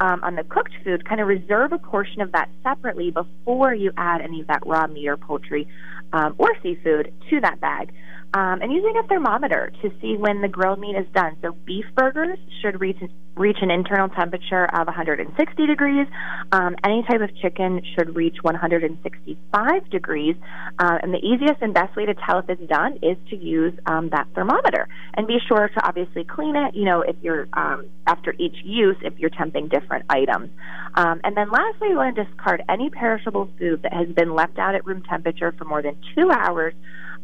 um, 0.00 0.24
on 0.24 0.34
the 0.34 0.42
cooked 0.42 0.72
food, 0.82 1.08
kind 1.08 1.20
of 1.20 1.28
reserve 1.28 1.72
a 1.72 1.78
portion 1.78 2.20
of 2.20 2.32
that 2.32 2.48
separately 2.62 3.10
before 3.10 3.74
you 3.74 3.92
add 3.96 4.20
any 4.20 4.40
of 4.40 4.46
that 4.48 4.66
raw 4.66 4.86
meat 4.86 5.06
or 5.06 5.16
poultry 5.16 5.68
um, 6.12 6.34
or 6.38 6.50
seafood 6.62 7.12
to 7.30 7.40
that 7.40 7.60
bag 7.60 7.92
um, 8.34 8.60
and 8.60 8.72
using 8.72 8.94
a 9.02 9.06
thermometer 9.06 9.72
to 9.82 9.90
see 10.00 10.16
when 10.16 10.42
the 10.42 10.48
grilled 10.48 10.78
meat 10.78 10.96
is 10.96 11.06
done. 11.14 11.36
So 11.42 11.52
beef 11.64 11.84
burgers 11.94 12.38
should 12.60 12.80
reach 12.80 12.98
reach 13.36 13.58
an 13.60 13.70
internal 13.70 14.08
temperature 14.08 14.64
of 14.64 14.86
160 14.86 15.66
degrees. 15.66 16.06
Um, 16.52 16.74
any 16.82 17.02
type 17.02 17.20
of 17.20 17.36
chicken 17.36 17.82
should 17.94 18.16
reach 18.16 18.36
165 18.40 19.90
degrees. 19.90 20.36
Uh, 20.78 20.98
and 21.02 21.12
the 21.12 21.18
easiest 21.18 21.60
and 21.60 21.74
best 21.74 21.94
way 21.96 22.06
to 22.06 22.14
tell 22.14 22.38
if 22.38 22.48
it's 22.48 22.66
done 22.66 22.98
is 23.02 23.16
to 23.28 23.36
use 23.36 23.74
um, 23.84 24.08
that 24.10 24.26
thermometer. 24.34 24.88
And 25.14 25.26
be 25.26 25.38
sure 25.46 25.68
to 25.68 25.86
obviously 25.86 26.24
clean 26.24 26.56
it. 26.56 26.74
You 26.74 26.86
know, 26.86 27.02
if 27.02 27.16
you're 27.20 27.46
um, 27.52 27.86
after 28.06 28.34
each 28.38 28.56
use, 28.64 28.96
if 29.02 29.18
you're 29.18 29.30
temping 29.30 29.70
different 29.70 30.06
items. 30.08 30.50
Um, 30.94 31.20
and 31.22 31.36
then 31.36 31.50
lastly, 31.50 31.88
you 31.90 31.96
want 31.96 32.16
to 32.16 32.24
discard 32.24 32.62
any 32.70 32.88
perishable 32.88 33.50
food 33.58 33.82
that 33.82 33.92
has 33.92 34.08
been 34.08 34.34
left 34.34 34.58
out 34.58 34.74
at 34.74 34.86
room 34.86 35.02
temperature 35.02 35.52
for 35.58 35.64
more 35.64 35.82
than 35.82 35.96
two 36.14 36.30
hours 36.30 36.72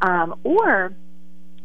um, 0.02 0.38
or 0.44 0.94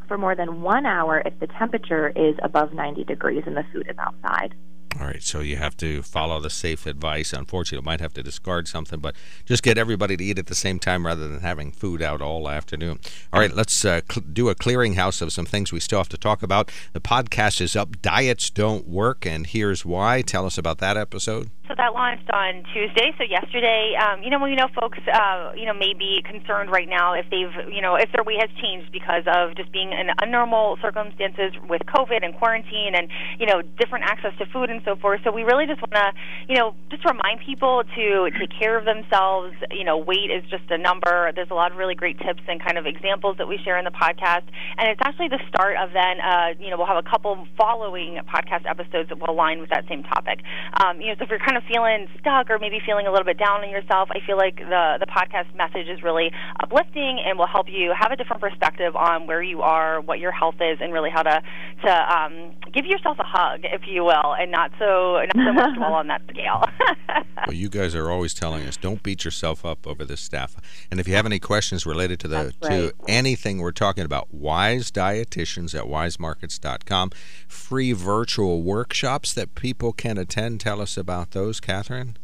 for 0.08 0.18
more 0.18 0.36
than 0.36 0.62
one 0.62 0.86
hour 0.86 1.22
if 1.26 1.38
the 1.40 1.48
temperature 1.48 2.10
is 2.10 2.36
above 2.42 2.74
90 2.74 3.04
degrees 3.04 3.44
and 3.46 3.58
the 3.58 3.64
food 3.74 3.88
is 3.90 3.98
outside. 3.98 4.56
All 5.00 5.06
right, 5.06 5.22
so 5.22 5.42
you 5.42 5.58
have 5.58 5.78
to 5.78 6.02
follow 6.02 6.40
the 6.40 6.50
safe 6.50 6.88
advice. 6.88 7.32
Unfortunately, 7.32 7.84
you 7.84 7.86
might 7.86 8.00
have 8.00 8.14
to 8.14 8.24
discard 8.24 8.68
something, 8.68 9.00
but 9.00 9.16
just 9.46 9.62
get 9.62 9.78
everybody 9.78 10.18
to 10.18 10.24
eat 10.24 10.40
at 10.40 10.48
the 10.48 10.56
same 10.56 10.80
time 10.80 11.06
rather 11.06 11.28
than 11.28 11.42
having 11.42 11.72
food 11.72 12.02
out 12.02 12.20
all 12.20 12.50
afternoon. 12.50 13.00
All 13.32 13.40
right, 13.40 13.54
let's 13.54 13.86
uh, 13.86 14.02
cl- 14.10 14.26
do 14.32 14.50
a 14.50 14.56
clearinghouse 14.56 15.22
of 15.22 15.32
some 15.32 15.46
things 15.46 15.72
we 15.72 15.80
still 15.80 16.00
have 16.00 16.10
to 16.10 16.18
talk 16.18 16.42
about. 16.42 16.72
The 16.94 17.02
podcast 17.02 17.62
is 17.62 17.76
up. 17.76 18.02
Diets 18.02 18.50
don't 18.50 18.88
work, 18.88 19.26
and 19.26 19.46
here's 19.46 19.86
why. 19.86 20.24
Tell 20.24 20.48
us 20.48 20.58
about 20.58 20.80
that 20.80 20.98
episode. 20.98 21.52
So 21.68 21.76
that 21.76 21.94
launched 21.94 22.30
on 22.32 22.64
Tuesday. 22.72 23.12
So 23.18 23.28
yesterday, 23.28 23.92
um, 24.00 24.24
you 24.24 24.30
know, 24.30 24.40
we 24.40 24.56
know 24.56 24.68
folks, 24.74 25.00
uh, 25.12 25.52
you 25.52 25.66
know, 25.66 25.74
may 25.74 25.94
be 25.94 26.24
concerned 26.24 26.72
right 26.72 26.88
now 26.88 27.12
if 27.14 27.26
they've, 27.30 27.52
you 27.68 27.82
know, 27.82 27.96
if 27.96 28.10
their 28.16 28.24
weight 28.24 28.40
has 28.40 28.50
changed 28.64 28.90
because 28.92 29.28
of 29.28 29.56
just 29.58 29.72
being 29.74 29.92
in 29.92 30.08
unnormal 30.24 30.80
circumstances 30.82 31.52
with 31.68 31.82
COVID 31.84 32.24
and 32.24 32.34
quarantine 32.36 32.96
and, 32.96 33.10
you 33.38 33.46
know, 33.46 33.62
different 33.78 34.06
access 34.06 34.32
to 34.40 34.46
food 34.48 34.70
and 34.70 34.82
so 34.86 34.96
forth. 34.96 35.20
So 35.26 35.32
we 35.32 35.44
really 35.44 35.68
just 35.68 35.82
want 35.84 35.92
to, 35.92 36.14
you 36.48 36.56
know, 36.56 36.74
just 36.90 37.04
remind 37.04 37.42
people 37.44 37.84
to 37.84 38.32
take 38.40 38.52
care 38.58 38.78
of 38.80 38.86
themselves. 38.86 39.52
You 39.70 39.84
know, 39.84 39.98
weight 39.98 40.32
is 40.32 40.48
just 40.50 40.72
a 40.72 40.78
number. 40.78 41.34
There's 41.36 41.52
a 41.52 41.56
lot 41.56 41.74
of 41.74 41.78
really 41.78 41.96
great 41.96 42.18
tips 42.20 42.44
and 42.48 42.64
kind 42.64 42.78
of 42.78 42.86
examples 42.86 43.36
that 43.44 43.48
we 43.48 43.60
share 43.66 43.78
in 43.78 43.84
the 43.84 43.92
podcast, 43.92 44.48
and 44.78 44.88
it's 44.88 45.02
actually 45.04 45.28
the 45.28 45.44
start 45.50 45.76
of 45.76 45.92
then, 45.92 46.22
uh, 46.24 46.56
you 46.64 46.70
know, 46.70 46.78
we'll 46.78 46.88
have 46.88 47.04
a 47.04 47.10
couple 47.10 47.46
following 47.60 48.20
podcast 48.24 48.64
episodes 48.70 49.10
that 49.10 49.20
will 49.20 49.36
align 49.36 49.60
with 49.60 49.70
that 49.70 49.84
same 49.90 50.04
topic. 50.04 50.40
Um, 50.80 51.02
you 51.02 51.08
know, 51.08 51.16
so 51.20 51.26
if 51.26 51.30
you're 51.30 51.44
kind 51.44 51.57
of 51.58 51.64
feeling 51.64 52.08
stuck 52.20 52.50
or 52.50 52.60
maybe 52.60 52.80
feeling 52.86 53.08
a 53.08 53.12
little 53.12 53.26
bit 53.26 53.38
down 53.38 53.64
on 53.64 53.70
yourself, 53.70 54.10
I 54.12 54.20
feel 54.26 54.38
like 54.38 54.58
the 54.58 54.98
the 55.00 55.06
podcast 55.08 55.54
message 55.56 55.88
is 55.88 56.04
really 56.04 56.32
uplifting 56.62 57.20
and 57.26 57.38
will 57.38 57.48
help 57.48 57.68
you 57.70 57.94
have 57.98 58.12
a 58.12 58.16
different 58.16 58.42
perspective 58.42 58.96
on 58.96 59.28
where 59.28 59.42
you 59.42 59.62
are, 59.62 60.02
what 60.02 60.20
your 60.20 60.32
health 60.32 60.56
is, 60.62 60.78
and 60.82 60.94
really 60.94 61.10
how 61.10 61.24
to 61.24 61.42
to 61.84 62.18
um, 62.18 62.54
give 62.74 62.86
yourself 62.86 63.18
a 63.20 63.24
hug, 63.24 63.62
if 63.64 63.82
you 63.88 64.04
will, 64.04 64.36
and 64.40 64.52
not 64.52 64.72
so 64.80 65.22
not 65.36 65.46
so 65.48 65.54
much 65.54 65.76
dwell 65.76 65.94
on 65.94 66.08
that 66.08 66.22
scale. 66.30 66.64
well, 67.48 67.56
you 67.56 67.70
guys 67.70 67.96
are 67.96 68.10
always 68.10 68.34
telling 68.34 68.66
us 68.66 68.78
don't 68.78 69.04
beat 69.04 69.26
yourself 69.26 69.66
up 69.66 69.88
over 69.88 70.06
this 70.06 70.22
stuff. 70.22 70.56
And 70.92 71.00
if 71.00 71.08
you 71.08 71.16
have 71.16 71.26
any 71.26 71.40
questions 71.40 71.86
related 71.86 72.20
to 72.22 72.28
the 72.28 72.54
right. 72.62 72.70
to 72.70 72.94
anything 73.08 73.60
we're 73.60 73.72
talking 73.72 74.06
about, 74.06 74.28
Weis 74.36 74.92
dietitians 74.92 75.78
at 75.78 75.86
weismarkets.com, 75.86 77.12
free 77.48 77.94
virtual 77.94 78.62
workshops 78.62 79.34
that 79.34 79.56
people 79.56 79.94
can 79.94 80.18
attend. 80.18 80.60
Tell 80.60 80.82
us 80.82 80.98
about 80.98 81.32
those, 81.32 81.47
Kathryn. 81.54 82.16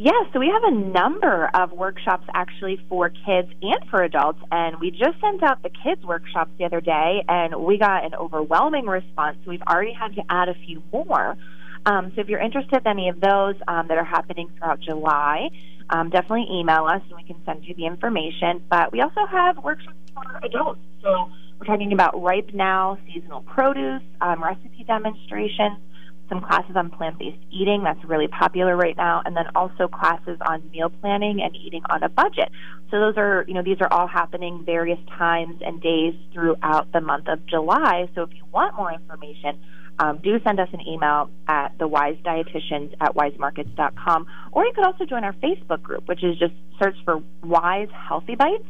Yeah, 0.00 0.12
so 0.32 0.38
we 0.38 0.46
have 0.46 0.62
a 0.62 0.70
number 0.70 1.50
of 1.54 1.72
workshops 1.72 2.24
actually 2.32 2.80
for 2.88 3.08
kids 3.08 3.48
and 3.60 3.90
for 3.90 4.04
adults, 4.04 4.38
and 4.52 4.78
we 4.78 4.92
just 4.92 5.20
sent 5.20 5.42
out 5.42 5.60
the 5.64 5.70
kids 5.70 6.04
workshops 6.04 6.52
the 6.56 6.64
other 6.64 6.80
day, 6.80 7.24
and 7.28 7.56
we 7.56 7.78
got 7.78 8.04
an 8.04 8.14
overwhelming 8.14 8.86
response. 8.86 9.38
So 9.44 9.50
we've 9.50 9.62
already 9.62 9.92
had 9.92 10.14
to 10.14 10.22
add 10.30 10.48
a 10.48 10.54
few 10.54 10.84
more. 10.92 11.36
Um, 11.84 12.12
so 12.14 12.20
if 12.20 12.28
you're 12.28 12.38
interested 12.38 12.76
in 12.76 12.86
any 12.86 13.08
of 13.08 13.20
those 13.20 13.56
um, 13.66 13.88
that 13.88 13.98
are 13.98 14.04
happening 14.04 14.50
throughout 14.56 14.78
July, 14.78 15.48
um, 15.90 16.10
definitely 16.10 16.46
email 16.48 16.84
us 16.84 17.02
and 17.08 17.16
we 17.16 17.24
can 17.24 17.42
send 17.44 17.64
you 17.64 17.74
the 17.74 17.86
information. 17.86 18.62
But 18.70 18.92
we 18.92 19.00
also 19.00 19.26
have 19.28 19.58
workshops 19.58 19.96
for 20.14 20.38
adults. 20.44 20.80
So 21.02 21.28
we're 21.58 21.66
talking 21.66 21.92
about 21.92 22.22
ripe 22.22 22.50
now 22.54 22.98
seasonal 23.12 23.40
produce, 23.40 24.02
um, 24.20 24.44
recipe 24.44 24.84
demonstrations 24.86 25.78
some 26.28 26.40
classes 26.40 26.76
on 26.76 26.90
plant 26.90 27.18
based 27.18 27.38
eating 27.50 27.82
that's 27.84 28.02
really 28.04 28.28
popular 28.28 28.76
right 28.76 28.96
now, 28.96 29.22
and 29.24 29.36
then 29.36 29.44
also 29.54 29.88
classes 29.88 30.38
on 30.46 30.68
meal 30.70 30.90
planning 31.00 31.40
and 31.42 31.54
eating 31.56 31.82
on 31.90 32.02
a 32.02 32.08
budget. 32.08 32.50
So 32.90 33.00
those 33.00 33.16
are, 33.16 33.44
you 33.46 33.54
know, 33.54 33.62
these 33.62 33.80
are 33.80 33.92
all 33.92 34.06
happening 34.06 34.62
various 34.64 34.98
times 35.16 35.60
and 35.64 35.80
days 35.80 36.14
throughout 36.32 36.92
the 36.92 37.00
month 37.00 37.28
of 37.28 37.44
July. 37.46 38.08
So 38.14 38.22
if 38.22 38.30
you 38.34 38.44
want 38.52 38.76
more 38.76 38.92
information, 38.92 39.60
um, 39.98 40.18
do 40.22 40.38
send 40.44 40.60
us 40.60 40.68
an 40.72 40.80
email 40.86 41.30
at 41.48 41.76
the 41.78 41.88
Weis 41.88 42.22
Dietitians 42.22 42.94
at 43.00 43.14
weismarkets.com, 43.14 44.26
or 44.52 44.64
you 44.64 44.72
could 44.72 44.84
also 44.84 45.04
join 45.04 45.24
our 45.24 45.32
Facebook 45.34 45.82
group, 45.82 46.06
which 46.06 46.22
is 46.22 46.38
just 46.38 46.54
search 46.80 46.96
for 47.04 47.20
Weis 47.42 47.90
Healthy 47.90 48.36
Bites 48.36 48.64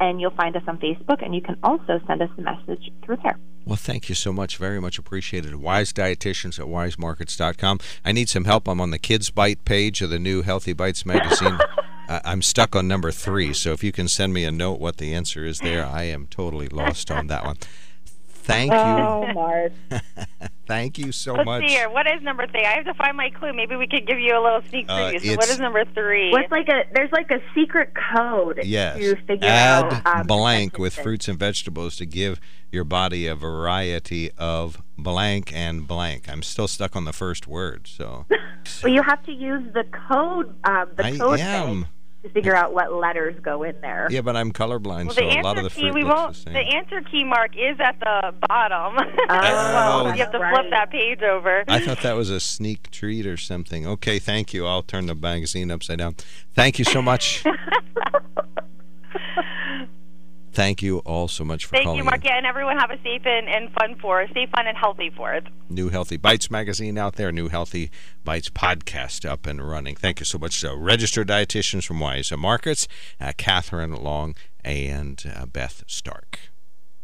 and 0.00 0.20
you'll 0.20 0.30
find 0.30 0.56
us 0.56 0.62
on 0.66 0.78
Facebook, 0.78 1.24
and 1.24 1.34
you 1.34 1.40
can 1.40 1.56
also 1.62 2.00
send 2.06 2.22
us 2.22 2.30
a 2.38 2.40
message 2.40 2.90
through 3.04 3.18
there. 3.22 3.38
Well, 3.64 3.76
thank 3.76 4.08
you 4.08 4.14
so 4.14 4.32
much. 4.32 4.56
Very 4.56 4.80
much 4.80 4.98
appreciated. 4.98 5.52
Weis 5.52 5.92
Dietitians 5.92 6.58
at 6.58 6.66
weismarkets.com. 6.66 7.80
I 8.04 8.12
need 8.12 8.28
some 8.28 8.44
help. 8.44 8.66
I'm 8.66 8.80
on 8.80 8.90
the 8.90 8.98
Kids 8.98 9.30
Bite 9.30 9.64
page 9.64 10.00
of 10.00 10.10
the 10.10 10.18
new 10.18 10.42
Healthy 10.42 10.72
Bites 10.72 11.04
magazine. 11.04 11.58
I'm 12.08 12.40
stuck 12.40 12.74
on 12.74 12.88
number 12.88 13.10
three, 13.10 13.52
so 13.52 13.72
if 13.72 13.84
you 13.84 13.92
can 13.92 14.08
send 14.08 14.32
me 14.32 14.44
a 14.44 14.50
note 14.50 14.80
what 14.80 14.96
the 14.96 15.12
answer 15.12 15.44
is 15.44 15.58
there, 15.58 15.84
I 15.84 16.04
am 16.04 16.26
totally 16.26 16.68
lost 16.68 17.10
on 17.10 17.26
that 17.26 17.44
one. 17.44 17.58
Thank 18.48 18.72
you. 18.72 18.78
Oh, 18.78 19.30
Mars. 19.34 19.72
Thank 20.66 20.98
you 20.98 21.12
so 21.12 21.32
Let's 21.34 21.46
much. 21.46 21.62
see 21.62 21.68
here. 21.74 21.88
What 21.88 22.06
is 22.06 22.20
number 22.22 22.46
three? 22.46 22.64
I 22.64 22.74
have 22.74 22.84
to 22.86 22.94
find 22.94 23.16
my 23.16 23.30
clue. 23.30 23.52
Maybe 23.54 23.76
we 23.76 23.86
could 23.86 24.06
give 24.06 24.18
you 24.18 24.32
a 24.38 24.42
little 24.42 24.60
sneak 24.68 24.86
Uh, 24.88 25.12
preview. 25.12 25.20
so 25.20 25.30
what 25.30 25.44
it's- 25.44 25.50
is 25.50 25.60
number 25.60 25.84
three? 25.94 26.30
What's 26.30 26.50
like 26.50 26.68
a 26.68 26.82
there's 26.94 27.12
like 27.12 27.30
a 27.30 27.40
secret 27.54 27.92
code 28.14 28.60
Yes. 28.64 28.98
to 28.98 29.16
figure 29.26 29.48
Add 29.48 30.02
out 30.04 30.06
um, 30.20 30.26
blank 30.26 30.78
with 30.78 30.94
fruits 30.94 31.26
and 31.28 31.38
vegetables 31.38 31.96
to 31.96 32.06
give 32.06 32.38
your 32.70 32.84
body 32.84 33.26
a 33.26 33.34
variety 33.34 34.30
of 34.36 34.82
blank 34.98 35.52
and 35.54 35.86
blank. 35.88 36.28
I'm 36.28 36.42
still 36.42 36.68
stuck 36.68 36.94
on 36.96 37.04
the 37.06 37.12
first 37.14 37.46
word, 37.46 37.86
so. 37.86 38.26
Well, 38.82 38.92
you 38.92 39.02
have 39.02 39.24
to 39.24 39.32
use 39.32 39.72
the 39.72 39.84
code 40.08 40.54
um, 40.64 40.90
the 40.96 41.04
I 41.06 41.16
code 41.16 41.40
am. 41.40 41.66
thing 41.84 41.86
to 42.22 42.28
figure 42.30 42.54
out 42.54 42.72
what 42.74 42.92
letters 42.92 43.38
go 43.42 43.62
in 43.62 43.80
there. 43.80 44.08
Yeah, 44.10 44.22
but 44.22 44.36
I'm 44.36 44.52
colorblind, 44.52 45.06
well, 45.06 45.14
so 45.14 45.22
a 45.24 45.40
lot 45.42 45.56
of 45.58 45.64
the 45.64 45.70
key 45.70 45.90
we 45.90 46.02
looks 46.02 46.16
won't. 46.16 46.34
the 46.34 46.40
same. 46.40 46.52
The 46.54 46.76
answer 46.76 47.00
key 47.02 47.24
mark 47.24 47.56
is 47.56 47.78
at 47.80 47.98
the 48.00 48.34
bottom. 48.48 48.96
Oh, 49.30 50.12
you 50.12 50.20
have 50.20 50.32
to 50.32 50.38
that's 50.38 50.54
flip 50.56 50.70
that 50.70 50.90
page 50.90 51.22
over. 51.22 51.64
I 51.68 51.80
thought 51.80 52.02
that 52.02 52.14
was 52.16 52.30
a 52.30 52.40
sneak 52.40 52.90
treat 52.90 53.26
or 53.26 53.36
something. 53.36 53.86
Okay, 53.86 54.18
thank 54.18 54.52
you. 54.54 54.66
I'll 54.66 54.82
turn 54.82 55.06
the 55.06 55.14
magazine 55.14 55.70
upside 55.70 55.98
down. 55.98 56.16
Thank 56.54 56.78
you 56.78 56.84
so 56.84 57.02
much. 57.02 57.44
Thank 60.52 60.82
you 60.82 60.98
all 61.00 61.28
so 61.28 61.44
much 61.44 61.66
for 61.66 61.72
Thank 61.72 61.84
calling 61.84 61.98
you, 61.98 62.02
in. 62.02 62.06
Mark. 62.06 62.24
Yeah, 62.24 62.36
and 62.36 62.46
everyone 62.46 62.78
have 62.78 62.90
a 62.90 63.00
safe 63.02 63.22
and, 63.24 63.48
and 63.48 63.72
fun 63.72 63.96
Fourth. 64.00 64.30
Safe, 64.34 64.48
fun, 64.50 64.66
and 64.66 64.76
healthy 64.76 65.10
Fourth. 65.10 65.44
New 65.68 65.88
Healthy 65.88 66.16
Bites 66.16 66.50
magazine 66.50 66.98
out 66.98 67.16
there, 67.16 67.30
New 67.30 67.48
Healthy 67.48 67.90
Bites 68.24 68.48
podcast 68.50 69.28
up 69.28 69.46
and 69.46 69.66
running. 69.66 69.94
Thank 69.96 70.20
you 70.20 70.26
so 70.26 70.38
much. 70.38 70.58
So, 70.58 70.74
registered 70.76 71.28
dietitians 71.28 71.86
from 71.86 71.98
Weis 71.98 72.36
Markets, 72.36 72.88
uh, 73.20 73.32
Kathryn 73.38 74.02
Long 74.02 74.34
and 74.64 75.22
uh, 75.34 75.46
Beth 75.46 75.84
Stark. 75.86 76.47